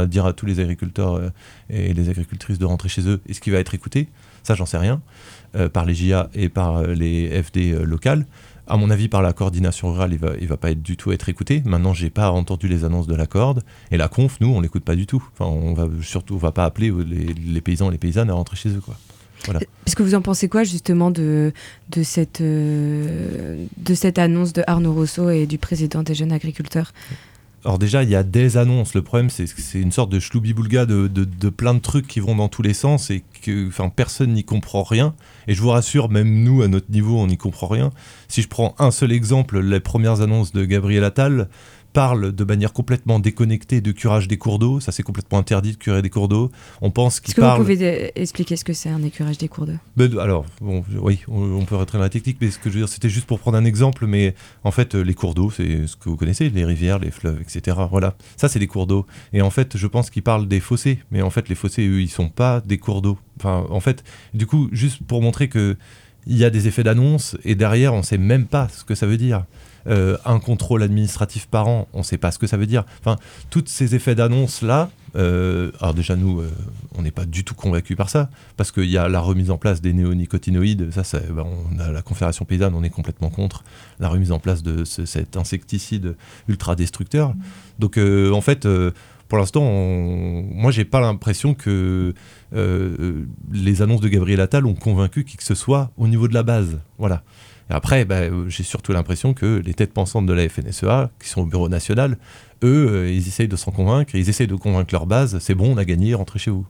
[0.08, 1.32] Dire à tous les agriculteurs euh,
[1.72, 4.08] et les agricultrices de rentrer chez eux, est-ce qu'il va être écouté?
[4.43, 5.02] Ça, j'en sais rien.
[5.55, 8.25] Euh, par les JA et par euh, les FD locales.
[8.67, 11.12] À mon avis, par la coordination rurale, il va, il va pas être du tout
[11.12, 11.63] être écouté.
[11.65, 13.63] Maintenant, j'ai pas entendu les annonces de la corde.
[13.89, 15.23] Et la conf, nous, on l'écoute pas du tout.
[15.33, 18.57] Enfin, on va surtout, va pas appeler les, les paysans et les paysannes à rentrer
[18.57, 18.95] chez eux, quoi.
[19.85, 21.53] Est-ce que vous en pensez quoi justement de,
[21.89, 26.91] de, cette, euh, de cette annonce de Arnaud Rousseau et du président des jeunes agriculteurs?
[27.65, 28.93] Alors déjà, il y a des annonces.
[28.93, 32.22] Le problème, c'est que c'est une sorte de chloubi-boulga de, de, plein de trucs qui
[32.22, 35.13] vont dans tous les sens et que enfin, personne n'y comprend rien.
[35.48, 37.91] Et je vous rassure, même nous, à notre niveau, on n'y comprend rien.
[38.30, 41.50] Si je prends un seul exemple, les premières annonces de Gabriel Attal,
[41.93, 44.80] parle de manière complètement déconnectée de curage des cours d'eau.
[44.80, 46.52] Ça, c'est complètement interdit de curer des cours d'eau.
[46.82, 49.65] On pense qu'il Est-ce que vous pouvez expliquer ce que c'est un écurage des cours
[49.65, 49.78] d'eau?
[49.97, 52.89] Ben, Alors, oui, on, peut rentrer dans la technique, mais ce que je veux dire,
[52.89, 54.06] c'était juste pour prendre un exemple.
[54.06, 57.41] Mais en fait, les cours d'eau, c'est ce que vous connaissez, les rivières, les fleuves,
[57.41, 57.78] etc.
[57.89, 59.06] Voilà, ça, c'est des cours d'eau.
[59.34, 60.99] Et en fait, je pense qu'il parle des fossés.
[61.12, 63.17] Mais en fait, les fossés, eux, ils sont pas des cours d'eau.
[63.39, 65.78] Enfin, en fait, du coup, juste pour montrer que
[66.28, 69.08] il y a des effets d'annonce et derrière, on sait même pas ce que ça
[69.08, 69.45] veut dire.
[69.88, 72.84] Euh, un contrôle administratif par an, on ne sait pas ce que ça veut dire.
[73.00, 73.18] Enfin,
[73.50, 76.52] tous ces effets d'annonce-là, euh, alors déjà nous, euh,
[76.98, 79.58] on n'est pas du tout convaincus par ça, parce qu'il y a la remise en
[79.58, 83.63] place des néonicotinoïdes, ça, ben, on a la Confédération paysanne, on est complètement contre
[84.00, 86.15] la remise en place de cet insecticide
[86.48, 87.34] ultra destructeur.
[87.80, 88.68] Donc en fait,
[89.28, 92.13] pour l'instant, moi j'ai pas l'impression que
[92.52, 96.44] les annonces de Gabriel Attal ont convaincu qui que ce soit au niveau de la
[96.44, 96.80] base.
[96.98, 97.24] Voilà
[97.69, 101.41] après, bah, euh, j'ai surtout l'impression que les têtes pensantes de la FNSEA, qui sont
[101.41, 102.17] au bureau national,
[102.63, 105.73] eux, euh, ils essayent de s'en convaincre, ils essayent de convaincre leur base, c'est bon,
[105.73, 106.65] on a gagné, rentrez chez vous.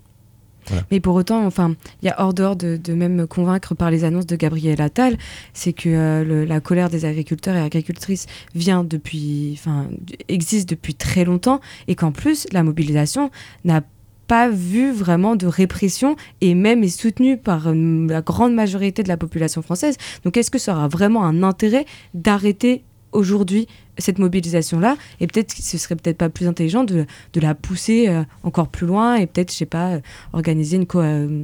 [0.92, 4.28] Mais pour autant, enfin, il y a hors dehors de, même convaincre par les annonces
[4.28, 5.18] de Gabriel Attal,
[5.54, 9.88] c'est que euh, la colère des agriculteurs et agricultrices vient depuis, enfin,
[10.28, 13.32] existe depuis très longtemps, et qu'en plus la mobilisation
[13.66, 13.82] n'a
[14.30, 19.18] pas vu vraiment de répression et même est soutenu par la grande majorité de la
[19.18, 19.98] population française.
[20.24, 24.98] Donc est-ce que ça aura vraiment un intérêt d'arrêter aujourd'hui cette mobilisation-là?
[25.20, 28.86] Et peut-être ce serait peut-être pas plus intelligent de, de la pousser euh, encore plus
[28.86, 30.00] loin et peut-être, je sais pas, euh,
[30.32, 31.44] organiser une, euh,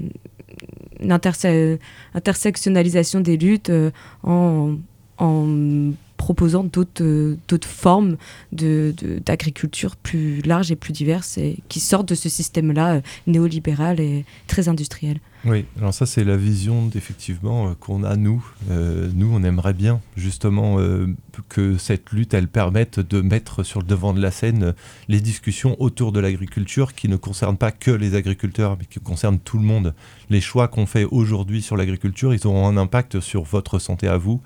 [1.00, 1.20] une
[2.14, 3.72] intersectionnalisation des luttes
[4.24, 4.76] en,
[5.18, 8.18] en proposant d'autres euh, formes
[8.52, 14.00] d'agriculture de, plus larges et plus diverses et qui sortent de ce système-là euh, néolibéral
[14.00, 15.20] et très industriel.
[15.48, 18.44] Oui, alors ça c'est la vision effectivement euh, qu'on a nous.
[18.72, 21.06] Euh, nous, on aimerait bien justement euh,
[21.50, 24.74] que cette lutte, elle permette de mettre sur le devant de la scène
[25.08, 29.38] les discussions autour de l'agriculture qui ne concernent pas que les agriculteurs, mais qui concernent
[29.38, 29.94] tout le monde.
[30.32, 34.18] Les choix qu'on fait aujourd'hui sur l'agriculture, ils auront un impact sur votre santé à
[34.18, 34.42] vous,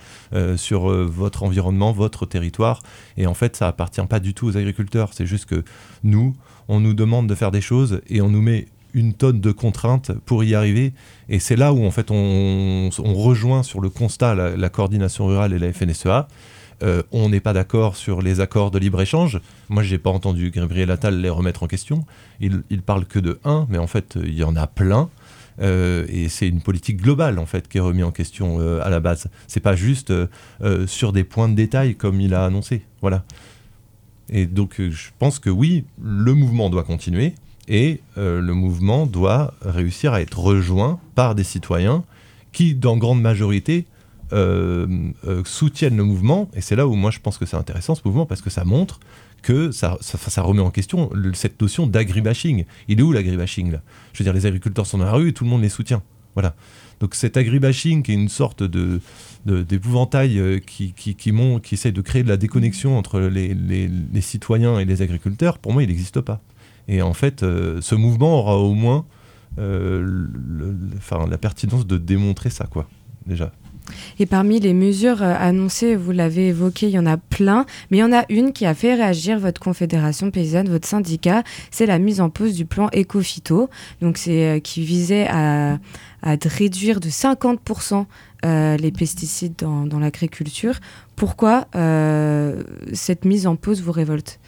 [0.58, 2.82] sur votre environnement, votre territoire.
[3.16, 5.12] Et en fait, ça appartient pas du tout aux agriculteurs.
[5.14, 5.64] C'est juste que
[6.04, 6.36] nous,
[6.68, 10.12] on nous demande de faire des choses et on nous met une tonne de contraintes
[10.25, 10.93] pour y arriver.
[11.28, 15.60] Et c'est là où en fait on, rejoint sur le constat la, coordination rurale et
[15.60, 16.28] la FNSEA.
[16.82, 19.41] Euh, on n'est pas d'accord sur les accords de libre-échange.
[19.67, 22.06] Moi, j'ai pas entendu Gabriel Attal les remettre en question.
[22.39, 25.10] Il, il parle que de un, mais en fait, il y en a plein.
[25.62, 28.89] Euh, et c'est une politique globale en fait qui est remise en question euh, à
[28.89, 29.28] la base.
[29.47, 30.13] C'est pas juste
[30.88, 32.84] sur des points de détail comme il a annoncé.
[33.02, 33.25] Voilà.
[34.32, 37.34] Et donc, je pense que oui, le mouvement doit continuer
[37.70, 42.04] et euh, le mouvement doit réussir à être rejoint par des citoyens
[42.52, 43.86] qui, dans grande majorité,
[45.44, 48.28] soutiennent le mouvement, et c'est là où moi je pense que c'est intéressant ce mouvement,
[48.28, 49.00] parce que ça montre
[49.42, 49.98] que ça,
[50.38, 52.66] remet en question cette notion d'agribashing.
[52.88, 53.78] Il est où l'agribashing
[54.14, 56.04] Je veux dire, les agriculteurs sont dans la rue et tout le monde les soutient.
[56.36, 56.56] Voilà.
[57.00, 58.64] Donc cet agribashing qui est une sorte
[59.46, 61.34] d'épouvantail euh, qui, qui, qui,
[61.72, 65.90] essaie de créer de la déconnexion entre les, citoyens et les agriculteurs, pour moi, il
[65.90, 66.42] n'existe pas.
[66.89, 69.06] Et en fait, euh, ce mouvement aura au moins
[69.60, 70.25] euh,
[71.30, 72.89] la pertinence de démontrer ça, quoi,
[73.28, 73.52] déjà.
[74.17, 77.97] Et parmi les mesures euh, annoncées, vous l'avez évoqué, il y en a plein, mais
[77.97, 81.86] il y en a une qui a fait réagir votre confédération paysanne, votre syndicat, c'est
[81.86, 83.69] la mise en pause du plan Ecofito.
[84.02, 85.78] Donc c'est qui visait à,
[86.23, 88.06] réduire de 50%
[88.45, 90.80] euh, les pesticides dans, l'agriculture.
[91.15, 91.67] Pourquoi
[92.93, 94.39] cette mise en pause vous révolte?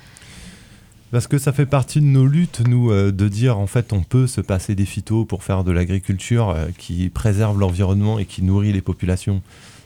[1.11, 4.01] Parce que ça fait partie de nos luttes, nous, euh, de dire en fait on
[4.01, 8.41] peut se passer des phytos pour faire de l'agriculture euh, qui préserve l'environnement et qui
[8.43, 9.41] nourrit les populations.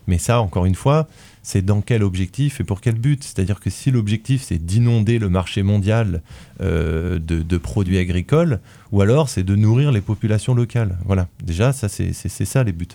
[0.07, 1.07] Mais ça, encore une fois,
[1.41, 3.23] c'est dans quel objectif et pour quel but?
[3.23, 6.21] C'est-à-dire que si l'objectif c'est d'inonder le marché mondial
[6.61, 8.59] euh, de, produits agricoles,
[8.91, 10.95] ou alors c'est de nourrir les populations locales.
[11.05, 12.87] Voilà, déjà, ça c'est ça les buts.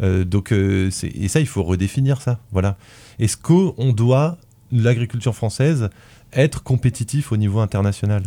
[0.00, 0.90] donc, et
[1.28, 2.40] ça, il faut redéfinir ça.
[2.52, 2.78] Voilà.
[3.18, 4.38] Est-ce qu'on doit,
[4.72, 5.90] l'agriculture française,
[6.32, 8.24] être compétitif au niveau international.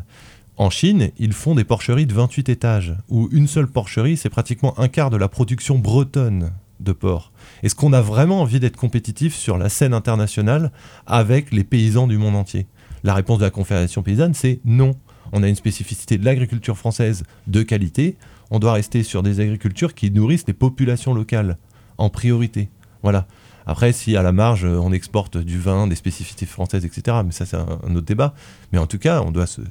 [0.58, 4.78] En Chine, ils font des porcheries de 28 étages, où une seule porcherie, c'est pratiquement
[4.78, 7.32] un quart de la production bretonne de porc.
[7.64, 10.72] Est-ce qu'on a vraiment envie d'être compétitif sur la scène internationale
[11.08, 12.68] avec les paysans du monde entier?
[13.04, 14.96] La réponse de la Confédération paysanne, c'est non.
[15.32, 18.18] On a une spécificité de l'agriculture française de qualité.
[18.52, 21.58] On doit rester sur des agricultures qui nourrissent les populations locales
[21.98, 22.70] en priorité.
[23.04, 23.28] Voilà.
[23.70, 27.46] Après, si à la marge, on exporte du vin, des spécificités françaises, etc., mais ça,
[27.46, 28.34] c'est un, autre débat.
[28.72, 29.62] Mais en tout cas, on doit ça.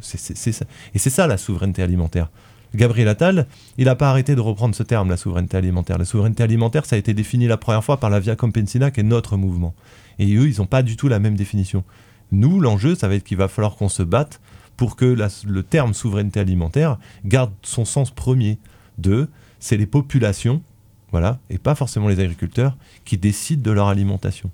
[0.94, 2.30] Et c'est ça la souveraineté alimentaire.
[2.76, 5.98] Gabriel Attal, il n'a pas arrêté de reprendre ce terme, la souveraineté alimentaire.
[5.98, 9.00] La souveraineté alimentaire, ça a été défini la première fois par la Via Campesina, qui
[9.00, 9.74] est notre mouvement.
[10.20, 11.82] Et eux, ils n'ont pas du tout la même définition.
[12.30, 14.40] Nous, l'enjeu, ça va être qu'il va falloir qu'on se batte
[14.76, 18.58] pour que le terme souveraineté alimentaire garde son sens premier
[18.96, 20.62] de c'est les populations
[21.10, 24.50] voilà, et pas forcément les agriculteurs qui décident de leur alimentation.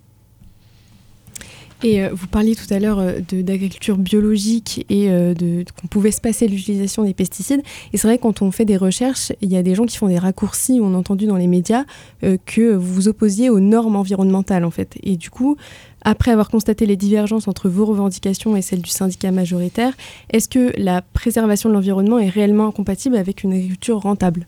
[1.85, 5.35] Et euh, vous parliez tout à l'heure euh, d'agriculture biologique et euh,
[5.79, 7.63] qu'on pouvait se passer l'utilisation des pesticides.
[7.93, 10.09] Et c'est vrai, quand on fait des recherches, il y a des gens qui font
[10.09, 10.81] des raccourcis.
[10.83, 11.85] On a entendu dans les médias
[12.47, 14.97] que vous vous opposiez aux normes environnementales, en fait.
[15.03, 15.57] Et du coup,
[16.03, 19.93] après avoir constaté les divergences entre vos revendications et celles du syndicat majoritaire,
[20.31, 24.47] est-ce que la préservation de l'environnement est réellement incompatible avec une agriculture rentable?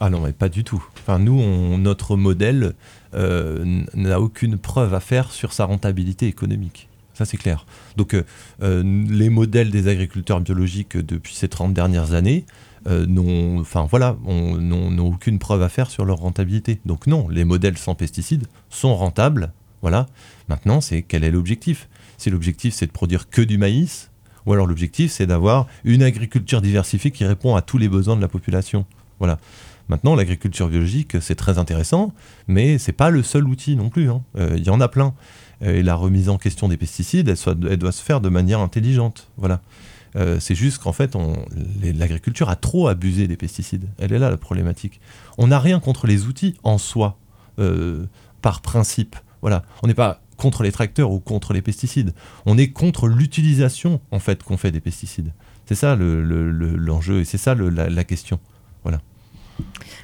[0.00, 0.84] Ah non, mais pas du tout.
[1.00, 2.74] Enfin, nous, notre modèle
[3.14, 6.88] euh, n'a aucune preuve à faire sur sa rentabilité économique.
[7.14, 7.64] Ça, c'est clair.
[7.96, 8.24] Donc, euh,
[8.62, 12.44] euh, les modèles des agriculteurs biologiques depuis ces 30 dernières années
[12.88, 14.16] n'ont enfin, voilà,
[15.00, 16.78] aucune preuve à faire sur leur rentabilité.
[16.84, 19.50] Donc, non, les modèles sans pesticides sont rentables.
[19.82, 20.06] Voilà.
[20.48, 21.88] Maintenant, c'est quel est l'objectif?
[22.16, 24.10] Si l'objectif, c'est de produire que du maïs,
[24.46, 28.20] ou alors l'objectif, c'est d'avoir une agriculture diversifiée qui répond à tous les besoins de
[28.20, 28.86] la population.
[29.18, 29.40] Voilà.
[29.88, 32.12] Maintenant, l'agriculture biologique, c'est très intéressant,
[32.48, 34.10] mais c'est pas le seul outil non plus.
[34.10, 34.22] Hein.
[34.36, 35.14] Euh, il y en a plein.
[35.62, 39.28] Euh, et la remise en question des pesticides, elle, doit se faire de manière intelligente.
[39.36, 39.60] Voilà.
[40.16, 41.16] Euh, c'est juste qu'en fait,
[41.82, 43.86] l'agriculture a trop abusé des pesticides.
[43.98, 45.00] Elle est là la problématique.
[45.38, 47.18] On n'a rien contre les outils en soi,
[48.42, 49.16] par principe.
[49.40, 49.64] Voilà.
[49.82, 52.12] On n'est pas contre les tracteurs ou contre les pesticides.
[52.44, 55.32] On est contre l'utilisation en fait qu'on fait des pesticides.
[55.66, 58.38] C'est ça l'enjeu et c'est ça la question.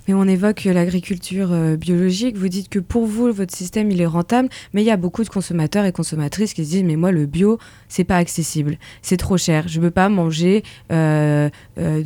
[0.09, 2.37] Mais on évoque l'agriculture euh, biologique.
[2.37, 5.23] Vous dites que pour vous, votre système, il est rentable, mais il y a beaucoup
[5.23, 9.17] de consommateurs et consommatrices qui se disent, mais moi, le bio, c'est pas accessible, c'est
[9.17, 9.69] trop cher.
[9.69, 12.03] Je ne peux pas manger euh, euh,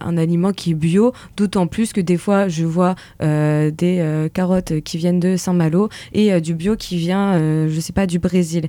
[0.00, 4.98] un aliment qui est bio, d'autant plus que des fois, je vois des carottes qui
[4.98, 8.68] viennent de Saint-Malo et du bio qui vient, je sais pas, du Brésil.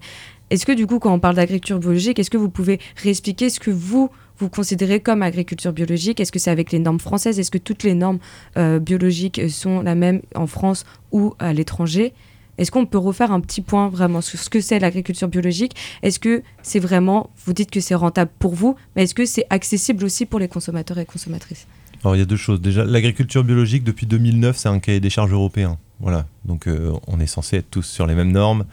[0.49, 3.59] Est-ce que du coup, quand on parle d'agriculture biologique, est-ce que vous pouvez réexpliquer ce
[3.59, 4.09] que vous
[4.39, 6.19] vous considérez comme agriculture biologique?
[6.19, 7.39] Est-ce que c'est avec les normes françaises?
[7.39, 8.19] Est-ce que toutes les normes
[8.57, 12.13] euh, biologiques sont la même en France ou à l'étranger?
[12.57, 15.75] Est-ce qu'on peut refaire un petit point vraiment sur ce que c'est l'agriculture biologique?
[16.03, 19.45] Est-ce que c'est vraiment, vous dites que c'est rentable pour vous, mais est-ce que c'est
[19.49, 21.67] accessible aussi pour les consommateurs et consommatrices?
[22.03, 22.61] Alors il y a deux choses.
[22.61, 25.77] Déjà, l'agriculture biologique depuis 2009, c'est un cahier des charges européen.
[26.01, 28.65] Voilà, donc euh, on est censé être tous sur les mêmes normes.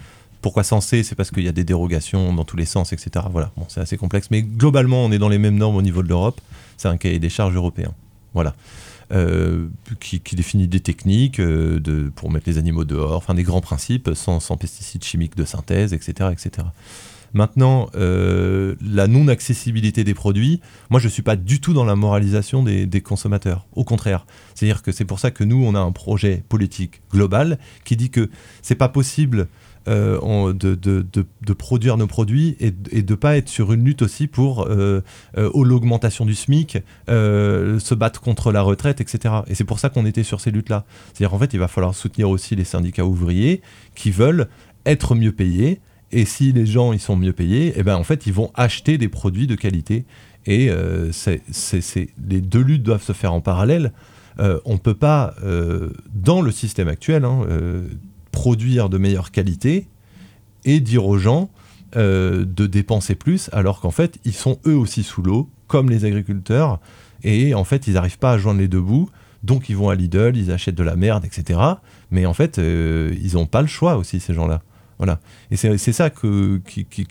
[0.47, 3.27] Pourquoi censé C'est parce qu'il y a des dérogations dans tous les sens, etc.
[3.33, 4.29] Voilà, bon, c'est assez complexe.
[4.31, 6.41] Mais globalement, on est dans les mêmes normes au niveau de l'Europe.
[6.77, 7.93] C'est un cahier des charges européen.
[8.33, 8.55] Voilà.
[9.11, 9.67] Euh,
[9.99, 14.39] qui, définit des techniques euh, pour mettre les animaux dehors, enfin des grands principes, sans,
[14.57, 16.31] pesticides chimiques de synthèse, etc.
[16.31, 16.69] etc.
[17.35, 21.97] Maintenant, euh, la non-accessibilité des produits, moi je ne suis pas du tout dans la
[21.97, 23.67] moralisation des, des consommateurs.
[23.75, 24.27] Au contraire.
[24.55, 28.11] C'est-à-dire que c'est pour ça que nous, on a un projet politique global qui dit
[28.11, 28.31] que
[28.63, 29.49] c'est pas possible
[29.89, 31.05] euh, en- de,
[31.57, 35.03] produire nos produits et, et de pas être sur une lutte aussi pour euh,
[35.39, 39.35] euh, l'augmentation du SMIC, euh, se battre contre la retraite, etc.
[39.47, 40.85] Et c'est pour ça qu'on était sur ces luttes-là.
[41.13, 43.63] C'est-à-dire en fait, il va falloir soutenir aussi les syndicats ouvriers
[43.95, 44.49] qui veulent
[44.85, 45.81] être mieux payés.
[46.13, 48.99] Et si les gens ils sont mieux payés, eh ben en fait ils vont acheter
[48.99, 50.05] des produits de qualité.
[50.47, 51.11] Et euh,
[52.29, 53.93] les deux luttes doivent se faire en parallèle.
[54.39, 57.89] Euh, on ne peut pas, euh, dans le système actuel, hein, euh,
[58.37, 59.89] produire de meilleure qualité
[60.67, 61.49] et dire aux gens
[61.97, 66.05] euh, de dépenser plus, alors qu'en fait, ils sont eux aussi sous l'eau, comme les
[66.05, 66.79] agriculteurs,
[67.23, 69.09] et en fait, ils n'arrivent pas à joindre les deux bouts,
[69.43, 71.59] donc ils vont à Lidl, ils achètent de la merde, etc.
[72.11, 74.61] Mais en fait, euh, ils n'ont pas le choix aussi, ces gens-là.
[74.99, 75.19] Voilà.
[75.51, 76.61] Et c'est ça qu'il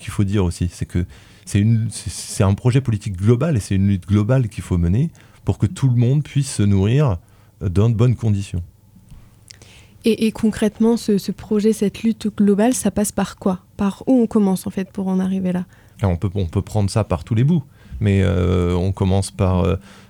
[0.10, 1.06] faut dire aussi, c'est que
[1.46, 5.10] c'est un projet politique global et c'est une lutte globale qu'il faut mener
[5.44, 7.18] pour que tout le monde puisse se nourrir
[7.62, 8.62] dans de bonnes conditions.
[10.08, 13.62] Et, concrètement, ce, projet, cette lutte globale, ça passe par quoi?
[13.76, 15.66] Par où on commence en fait pour en arriver là?
[16.04, 17.64] On, peut, on peut prendre ça par tous les bouts,
[18.00, 19.66] mais euh, on commence par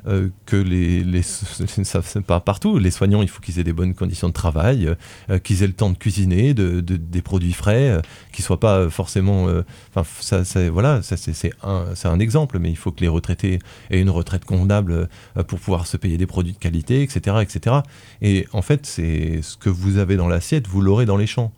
[0.07, 1.21] euh, que les, les
[2.45, 2.77] partout.
[2.77, 4.95] Les soignants, il faut qu'ils aient des bonnes conditions de travail, euh,
[5.29, 8.59] euh, qu'ils aient le temps de cuisiner, de, de- des produits frais, euh, qu'ils soient
[8.59, 9.47] pas forcément.
[9.95, 13.99] Enfin, ça, voilà, ça, c'est un, un exemple, mais il faut que les retraités aient
[14.01, 15.09] une retraite convenable
[15.47, 17.77] pour pouvoir se payer des produits de qualité, etc., etc.
[18.21, 21.51] Et en fait, c'est ce que vous avez dans l'assiette, vous l'aurez dans les champs.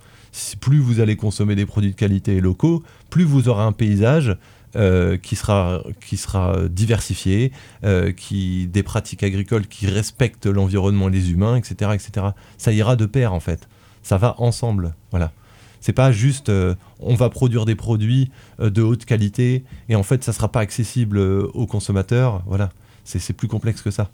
[0.60, 4.38] Plus vous allez consommer des produits de qualité locaux, plus vous aurez un paysage
[4.77, 7.51] euh, qui, sera, qui sera diversifié,
[7.83, 12.27] euh, qui, des pratiques agricoles qui respectent l'environnement et les humains, etc., etc.
[12.57, 13.67] Ça ira de pair, en fait.
[14.03, 14.93] Ça va ensemble.
[15.11, 15.31] Voilà.
[15.79, 20.23] C'est pas juste euh, on va produire des produits de haute qualité et en fait
[20.23, 22.43] ça sera pas accessible aux consommateurs.
[22.47, 22.71] Voilà.
[23.03, 24.09] C'est plus complexe que ça.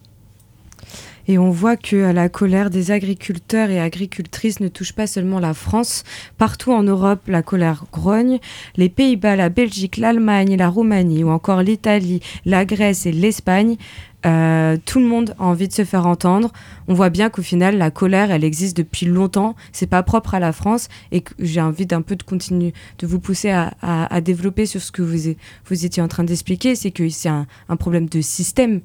[1.27, 5.53] Et on voit que la colère des agriculteurs et agricultrices ne touche pas seulement la
[5.53, 6.03] France.
[6.37, 8.39] Partout en Europe, la colère grogne.
[8.75, 13.77] Les Pays-Bas, la Belgique, l'Allemagne, la Roumanie ou encore l'Italie, la Grèce et l'Espagne,
[14.25, 16.51] euh, tout le monde a envie de se faire entendre.
[16.87, 19.55] On voit bien qu'au final, la colère, elle existe depuis longtemps.
[19.71, 23.19] C'est pas propre à la France et j'ai envie d'un peu de continuer, de vous
[23.19, 26.75] pousser à, développer sur ce que vous étiez en train d'expliquer.
[26.75, 28.81] C'est que c'est un, un problème de système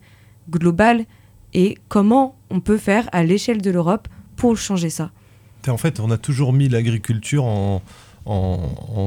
[0.50, 1.04] global
[1.54, 5.10] et comment on peut faire à l'échelle de l'Europe pour changer ça.
[5.66, 7.82] En fait, on a toujours mis l'agriculture en,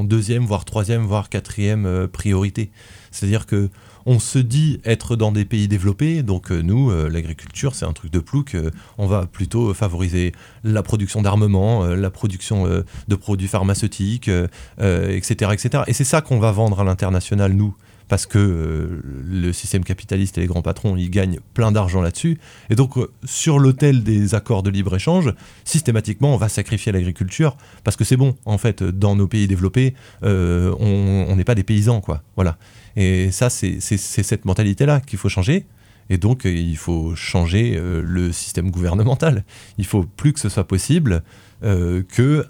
[0.04, 2.70] deuxième, voire troisième, voire quatrième euh, priorité.
[3.12, 3.70] C'est-à-dire que
[4.04, 7.92] on se dit être dans des pays développés, donc euh, nous, euh, l'agriculture, c'est un
[7.92, 8.56] truc de plouc.
[8.98, 10.32] on va plutôt favoriser
[10.64, 14.28] la production d'armement, la production de produits pharmaceutiques,
[14.78, 15.84] etc., etc.
[15.86, 17.76] Et c'est ça qu'on va vendre à l'international, nous.
[18.12, 22.38] Parce que euh, le système capitaliste et les grands patrons, ils gagnent plein d'argent là-dessus.
[22.68, 25.32] Et donc, euh, sur l'autel des accords de libre-échange,
[25.64, 29.94] systématiquement, on va sacrifier l'agriculture parce que c'est bon, en fait, dans nos pays développés,
[30.24, 32.22] euh, on n'est pas des paysans, quoi.
[32.36, 32.58] Voilà.
[32.96, 35.64] Et ça, c'est cette mentalité-là qu'il faut changer.
[36.10, 39.42] Et donc, il faut changer le système gouvernemental.
[39.78, 41.22] Il faut plus que ce soit possible
[41.62, 42.46] que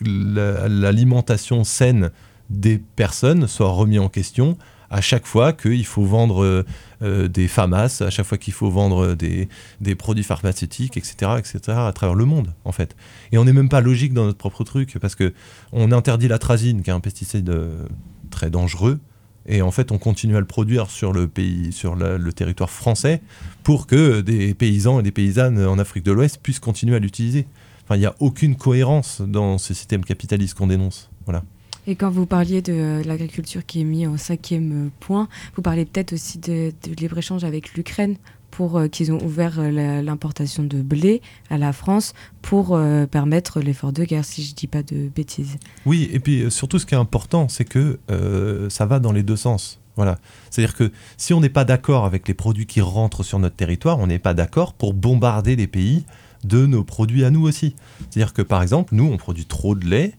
[0.00, 2.10] l'alimentation saine
[2.48, 4.56] des personnes soit remise en question
[4.94, 6.64] à chaque fois qu'il faut vendre euh,
[7.02, 9.48] euh, des FAMAS, à chaque fois qu'il faut vendre des,
[9.80, 12.94] des produits pharmaceutiques, etc., etc., à travers le monde, en fait.
[13.32, 15.34] Et on n'est même pas logique dans notre propre truc, parce que
[15.72, 17.86] on interdit la trazine, qui est un pesticide euh,
[18.30, 19.00] très dangereux,
[19.46, 23.20] et en fait, on continue à le produire sur le pays, sur le territoire français,
[23.64, 27.46] pour que des paysans et des paysannes en Afrique de l'Ouest puissent continuer à l'utiliser.
[27.82, 31.10] Enfin, il n'y a aucune cohérence dans ce système capitaliste qu'on dénonce.
[31.26, 31.42] Voilà.
[31.86, 35.62] Et quand vous parliez de euh, l'agriculture qui est mis en cinquième euh, point, vous
[35.62, 38.16] parlez peut-être aussi de, de libre-échange avec l'Ukraine
[38.50, 41.20] pour euh, qu'ils ont ouvert l'importation de blé
[41.50, 42.78] à la France pour
[43.10, 45.56] permettre l'effort de guerre, si je dis pas de bêtises.
[45.86, 47.98] Oui, et puis surtout, ce qui est important, c'est que
[48.68, 49.80] ça va dans les deux sens.
[49.96, 50.18] Voilà.
[50.50, 53.98] C'est-à-dire que si on n'est pas d'accord avec les produits qui rentrent sur notre territoire,
[53.98, 56.04] on n'est pas d'accord pour bombarder les pays
[56.44, 57.74] de nos produits à nous aussi.
[58.10, 60.12] C'est-à-dire que par exemple, nous, on produit trop de lait,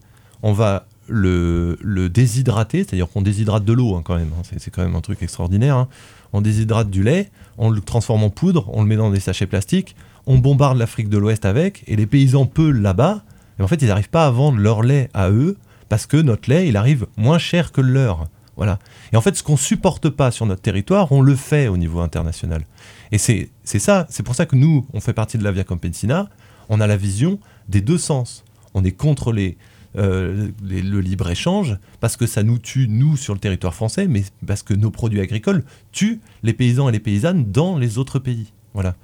[0.44, 4.72] on va le, le déshydrater, c'est-à-dire qu'on déshydrate de l'eau hein, quand même, hein, c'est,
[4.72, 5.76] quand même un truc extraordinaire.
[5.78, 5.88] hein.
[6.34, 9.48] On déshydrate du lait, on le transforme en poudre, on le met dans des sachets
[9.48, 13.24] plastiques, on bombarde l'Afrique de l'Ouest avec, et les paysans peulent là-bas,
[13.60, 16.50] et en fait ils n'arrivent pas à vendre leur lait à eux, parce que notre
[16.50, 18.28] lait, il arrive moins cher que le leur.
[18.58, 18.80] Voilà.
[19.14, 22.00] Et en fait, ce qu'on supporte pas sur notre territoire, on le fait au niveau
[22.00, 22.66] international.
[23.12, 25.64] Et c'est c'est ça, c'est pour ça que nous, on fait partie de la Via
[25.64, 26.30] Campesina,
[26.70, 27.40] on a la vision
[27.70, 28.44] des deux sens.
[28.74, 29.58] On est contre les,
[29.98, 34.64] euh, le libre-échange, parce que ça nous tue, nous, sur le territoire français, mais parce
[34.64, 38.52] que nos produits agricoles tuent les paysans et les paysannes dans les autres pays.
[38.74, 38.96] Voilà.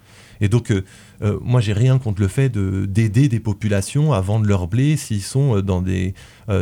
[0.43, 0.83] Et donc, euh,
[1.21, 4.97] euh, moi, j'ai rien contre le fait de- d'aider des populations à vendre leur blé
[4.97, 6.13] s'ils sont dans des,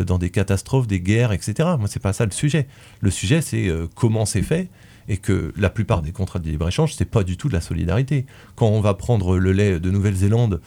[0.05, 1.69] dans des catastrophes, des guerres, etc.
[1.79, 2.67] Moi, c'est pas ça le sujet.
[2.99, 4.69] Le sujet, c'est comment c'est fait
[5.07, 8.25] et que la plupart des contrats de libre-échange, c'est pas du tout de la solidarité.
[8.55, 10.61] Quand on va prendre le lait de Nouvelle-Zélande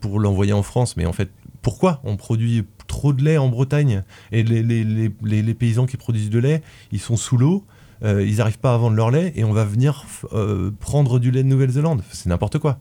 [0.00, 1.30] pour l'envoyer en France, mais en fait,
[1.62, 6.62] pourquoi on produit trop de lait en Bretagne et les, paysans qui produisent de lait,
[6.92, 7.64] ils sont sous l'eau,
[8.04, 11.30] euh, ils n'arrivent pas à vendre leur lait et on va venir euh, prendre du
[11.30, 12.02] lait de Nouvelle-Zélande.
[12.12, 12.78] C'est n'importe quoi.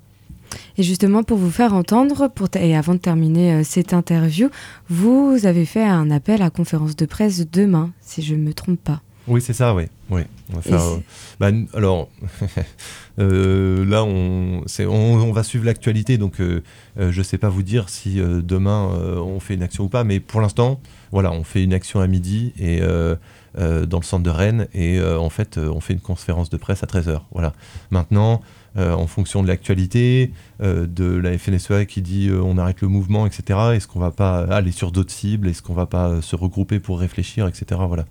[0.78, 4.49] Et justement, pour vous faire entendre, pour et avant de terminer euh, cette interview,
[4.89, 8.80] vous avez fait un appel à conférence de presse demain, si je ne me trompe
[8.80, 9.01] pas.
[9.28, 9.86] Oui, c'est ça, oui.
[10.09, 10.21] oui.
[10.51, 10.99] On va faire, euh,
[11.39, 12.09] bah, alors,
[13.19, 16.61] euh, là, on, on, on va suivre l'actualité, donc euh,
[16.99, 19.89] euh, je ne sais pas vous dire si euh, demain on fait une action ou
[19.89, 20.80] pas, mais pour l'instant,
[21.11, 25.30] voilà, on fait une action à midi et, dans le centre de Rennes, et en
[25.30, 27.21] fait, on fait une conférence de presse à 13h.
[27.32, 27.53] Voilà.
[27.89, 28.41] Maintenant,
[28.76, 33.88] en fonction de l'actualité, de la FNSEA qui dit on arrête le mouvement, etc., est-ce
[33.88, 37.47] qu'on va pas aller sur d'autres cibles, est-ce qu'on va pas se regrouper pour réfléchir,
[37.47, 37.80] etc.
[37.88, 38.05] Voilà.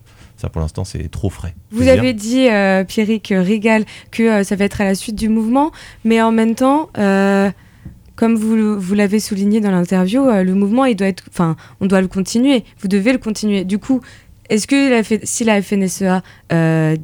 [0.45, 1.55] Ça, pour l'instant, c'est trop frais.
[1.71, 5.31] Vous avez dit, euh, Pierrick Régal, que euh, ça va être à la suite du
[5.31, 5.73] mouvement,
[6.05, 7.51] mais en même temps, euh,
[8.15, 12.03] comme vous, l'avez souligné dans l'interview, euh, le mouvement, il doit être, enfin, on doit
[12.03, 12.63] le continuer.
[12.79, 13.65] Vous devez le continuer.
[13.65, 14.03] Du coup,
[14.51, 16.23] est-ce que la si la FNSEA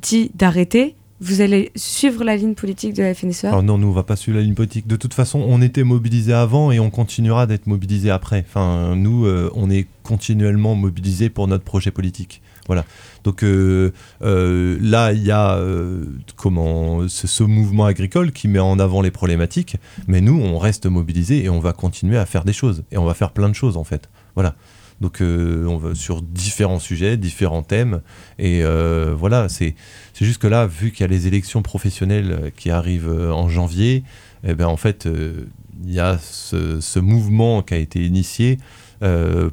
[0.03, 3.93] dit d'arrêter, vous allez suivre la ligne politique de la FNSEA Alors non, nous, on
[3.93, 4.87] va pas suivre la ligne politique.
[4.87, 8.45] De toute façon, on était mobilisés avant et on continuera d'être mobilisés après.
[8.49, 12.41] Enfin, nous, euh, on est continuellement mobilisés pour notre projet politique.
[12.67, 12.87] Voilà.
[13.25, 13.93] Donc euh,
[14.23, 16.05] euh, là, il y a euh,
[16.37, 21.45] comment ce, mouvement agricole qui met en avant les problématiques, mais nous, on reste mobilisés
[21.45, 22.85] et on va continuer à faire des choses.
[22.91, 24.09] Et on va faire plein de choses, en fait.
[24.35, 24.55] Voilà.
[25.01, 28.03] Donc on va sur différents sujets, différents thèmes.
[28.39, 28.63] Et
[29.17, 29.75] voilà, c'est
[30.21, 34.05] juste que là, vu qu'il y a les élections professionnelles qui arrivent en janvier,
[34.45, 35.09] eh ben, en fait,
[35.85, 38.59] il y a ce, mouvement qui a été initié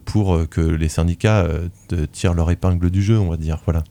[0.05, 1.67] pour euh, que les syndicats euh,
[2.11, 3.59] tirent leur épingle du jeu, on va dire.
[3.65, 3.83] Voilà.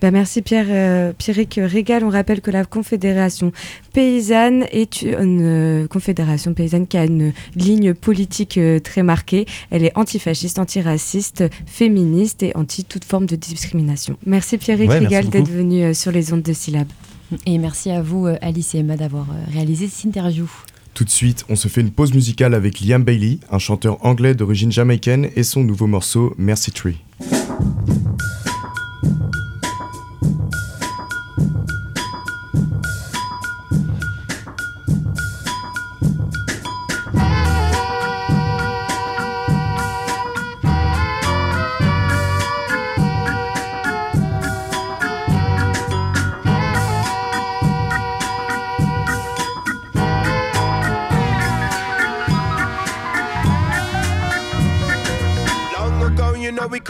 [0.00, 2.04] Bah, merci Pierre, euh, Pierrick Régal.
[2.04, 3.52] On rappelle que la Confédération
[3.92, 9.46] paysanne est une euh, confédération paysanne qui a une ligne politique euh, très marquée.
[9.70, 14.16] Elle est antifasciste, antiraciste, féministe et anti toute forme de discrimination.
[14.26, 16.88] Merci Pierrick Ouais, Régal d'être venu euh, sur les ondes de syllabes.
[17.46, 20.50] Et merci à vous, Alice et Emma, d'avoir réalisé cette interview.
[20.94, 24.34] Tout de suite, on se fait une pause musicale avec Liam Bailey, un chanteur anglais
[24.34, 26.98] d'origine jamaïcaine, et son nouveau morceau Mercy Tree.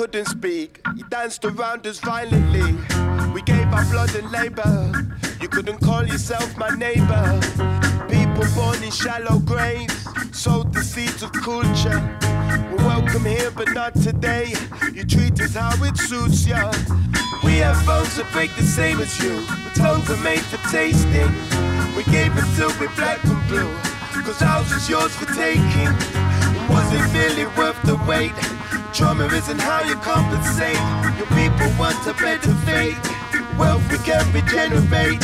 [0.01, 0.80] Couldn't speak.
[0.96, 2.72] You danced around us violently.
[3.34, 4.94] We gave our blood and labor.
[5.42, 7.38] You couldn't call yourself my neighbor.
[8.09, 12.01] People born in shallow graves sowed the seeds of culture.
[12.70, 14.55] We're welcome here, but not today.
[14.94, 16.72] You treat us how it suits ya.
[17.44, 21.28] We have bones that break the same as you, but tongues are made for tasting.
[21.94, 23.70] We gave it till we're black and blue,
[24.24, 25.92] cause ours is yours for taking.
[26.72, 28.32] Was it really worth the wait?
[29.01, 30.76] Trauma isn't how you compensate.
[31.16, 32.98] Your people want a better fate.
[33.59, 35.22] Wealth we can regenerate.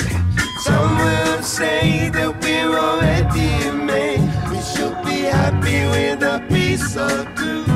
[0.65, 4.21] Some will say that we're already made.
[4.51, 7.67] We should be happy with a piece or two.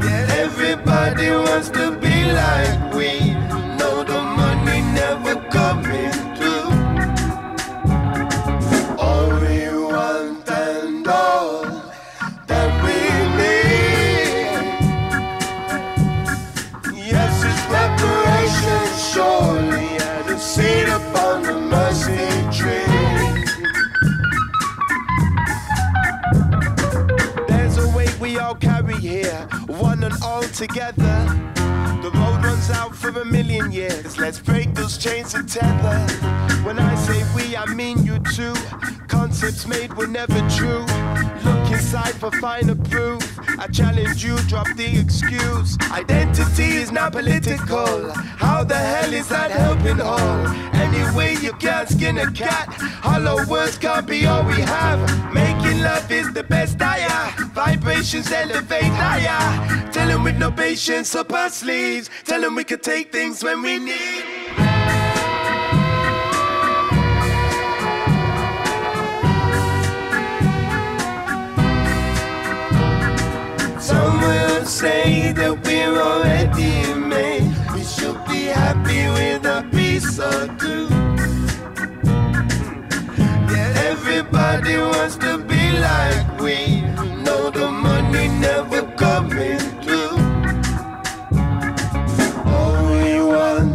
[0.08, 3.31] Yet everybody wants to be like we.
[30.68, 31.16] Together.
[32.02, 34.16] The road runs out for a million years.
[34.16, 35.98] Let's break those chains and tether.
[36.62, 38.54] When I say we, I mean you too.
[39.08, 40.86] Concepts made were never true.
[41.44, 41.51] Look
[41.92, 43.22] inside for finer proof.
[43.58, 45.76] I challenge you, drop the excuse.
[45.90, 48.10] Identity is not political.
[48.12, 50.46] How the hell is that helping all?
[50.74, 52.68] Anyway, you can't skin a cat.
[53.02, 55.00] Hollow words can't be all we have.
[55.34, 57.38] Making love is the best have.
[57.52, 59.92] Vibrations elevate higher.
[59.92, 62.08] Tell him with no patience up our sleeves.
[62.24, 64.31] Tell him we could take things when we need.
[74.82, 76.74] Say that we're already
[77.14, 77.54] made.
[77.72, 80.86] We should be happy with a piece or two.
[83.52, 86.56] Yeah, everybody wants to be like we.
[87.24, 90.16] Know the money never coming through.
[92.54, 93.72] All we want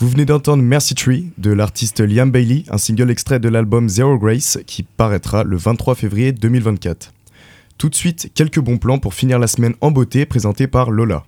[0.00, 4.16] Vous venez d'entendre Mercy Tree de l'artiste Liam Bailey, un single extrait de l'album Zero
[4.16, 7.12] Grace qui paraîtra le 23 février 2024.
[7.78, 11.24] Tout de suite, quelques bons plans pour finir la semaine en beauté présentés par Lola.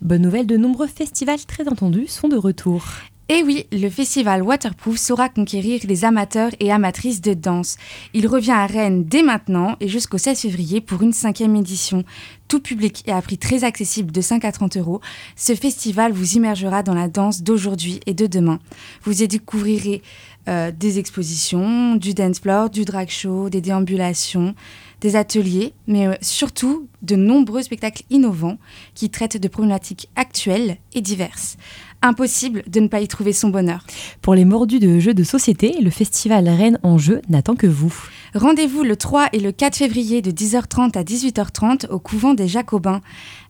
[0.00, 2.86] Bonne nouvelle, de nombreux festivals très entendus sont de retour.
[3.30, 7.78] Et oui, le festival Waterproof saura conquérir les amateurs et amatrices de danse.
[8.12, 12.04] Il revient à Rennes dès maintenant et jusqu'au 16 février pour une cinquième édition.
[12.48, 15.00] Tout public et à prix très accessible de 5 à 30 euros,
[15.36, 18.58] ce festival vous immergera dans la danse d'aujourd'hui et de demain.
[19.04, 20.02] Vous y découvrirez
[20.46, 24.54] euh, des expositions, du dance floor, du drag show, des déambulations,
[25.00, 28.58] des ateliers, mais euh, surtout de nombreux spectacles innovants
[28.94, 31.56] qui traitent de problématiques actuelles et diverses.
[32.04, 33.86] Impossible de ne pas y trouver son bonheur.
[34.20, 37.94] Pour les mordus de jeux de société, le festival Rennes en jeu n'attend que vous.
[38.34, 43.00] Rendez-vous le 3 et le 4 février de 10h30 à 18h30 au couvent des Jacobins.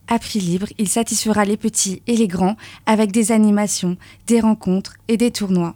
[0.07, 3.97] À prix libre, il satisfera les petits et les grands avec des animations,
[4.29, 5.75] des rencontres et des tournois.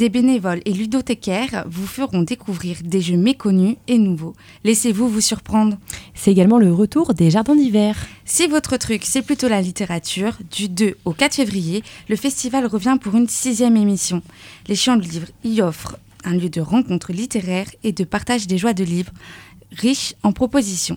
[0.00, 4.34] Des bénévoles et ludothécaires vous feront découvrir des jeux méconnus et nouveaux.
[4.64, 5.76] Laissez-vous vous surprendre.
[6.14, 7.98] C'est également le retour des jardins d'hiver.
[8.24, 12.96] Si votre truc, c'est plutôt la littérature, du 2 au 4 février, le festival revient
[12.98, 14.22] pour une sixième émission.
[14.68, 18.56] Les Champs de Livres y offrent un lieu de rencontre littéraire et de partage des
[18.56, 19.12] joies de livres,
[19.70, 20.96] riche en propositions.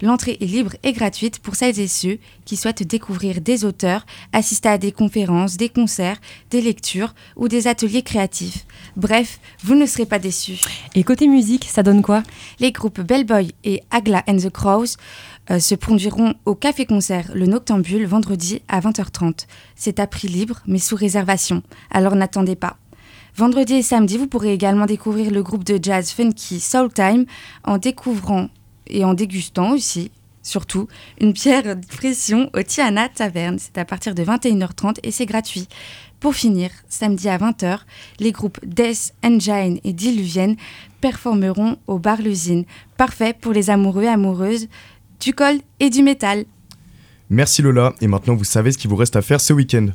[0.00, 4.68] L'entrée est libre et gratuite pour celles et ceux qui souhaitent découvrir des auteurs, assister
[4.68, 6.18] à des conférences, des concerts,
[6.50, 8.64] des lectures ou des ateliers créatifs.
[8.96, 10.60] Bref, vous ne serez pas déçus.
[10.94, 12.22] Et côté musique, ça donne quoi?
[12.60, 14.96] Les groupes Bellboy et Agla and the Crows
[15.50, 19.46] euh, se produiront au café-concert Le Noctambule vendredi à 20h30.
[19.74, 22.76] C'est à prix libre mais sous réservation, alors n'attendez pas.
[23.36, 27.24] Vendredi et samedi, vous pourrez également découvrir le groupe de jazz funky Soul Time
[27.62, 28.48] en découvrant
[28.88, 30.10] et en dégustant aussi,
[30.42, 30.88] surtout,
[31.20, 33.58] une pierre de pression au Tiana Taverne.
[33.58, 35.68] C'est à partir de 21h30 et c'est gratuit.
[36.20, 37.80] Pour finir, samedi à 20h,
[38.18, 40.56] les groupes Death Engine et Diluvienne
[41.00, 42.64] performeront au bar L'Usine.
[42.96, 44.66] Parfait pour les amoureux et amoureuses
[45.20, 46.44] du col et du métal.
[47.30, 49.88] Merci Lola, et maintenant vous savez ce qu'il vous reste à faire ce week-end.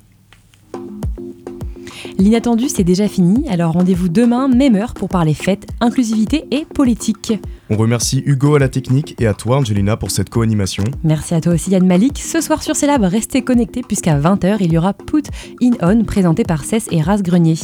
[2.18, 7.34] L'inattendu, c'est déjà fini, alors rendez-vous demain, même heure, pour parler fête, inclusivité et politique.
[7.70, 10.84] On remercie Hugo à la technique et à toi Angelina pour cette co-animation.
[11.04, 12.20] Merci à toi aussi Yann Malik.
[12.20, 15.24] Ce soir sur Célab, restez connectés puisqu'à 20h, il y aura Put
[15.62, 17.56] In On présenté par Cess et Ras Grenier.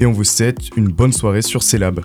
[0.00, 2.00] Et on vous souhaite une bonne soirée sur Célab.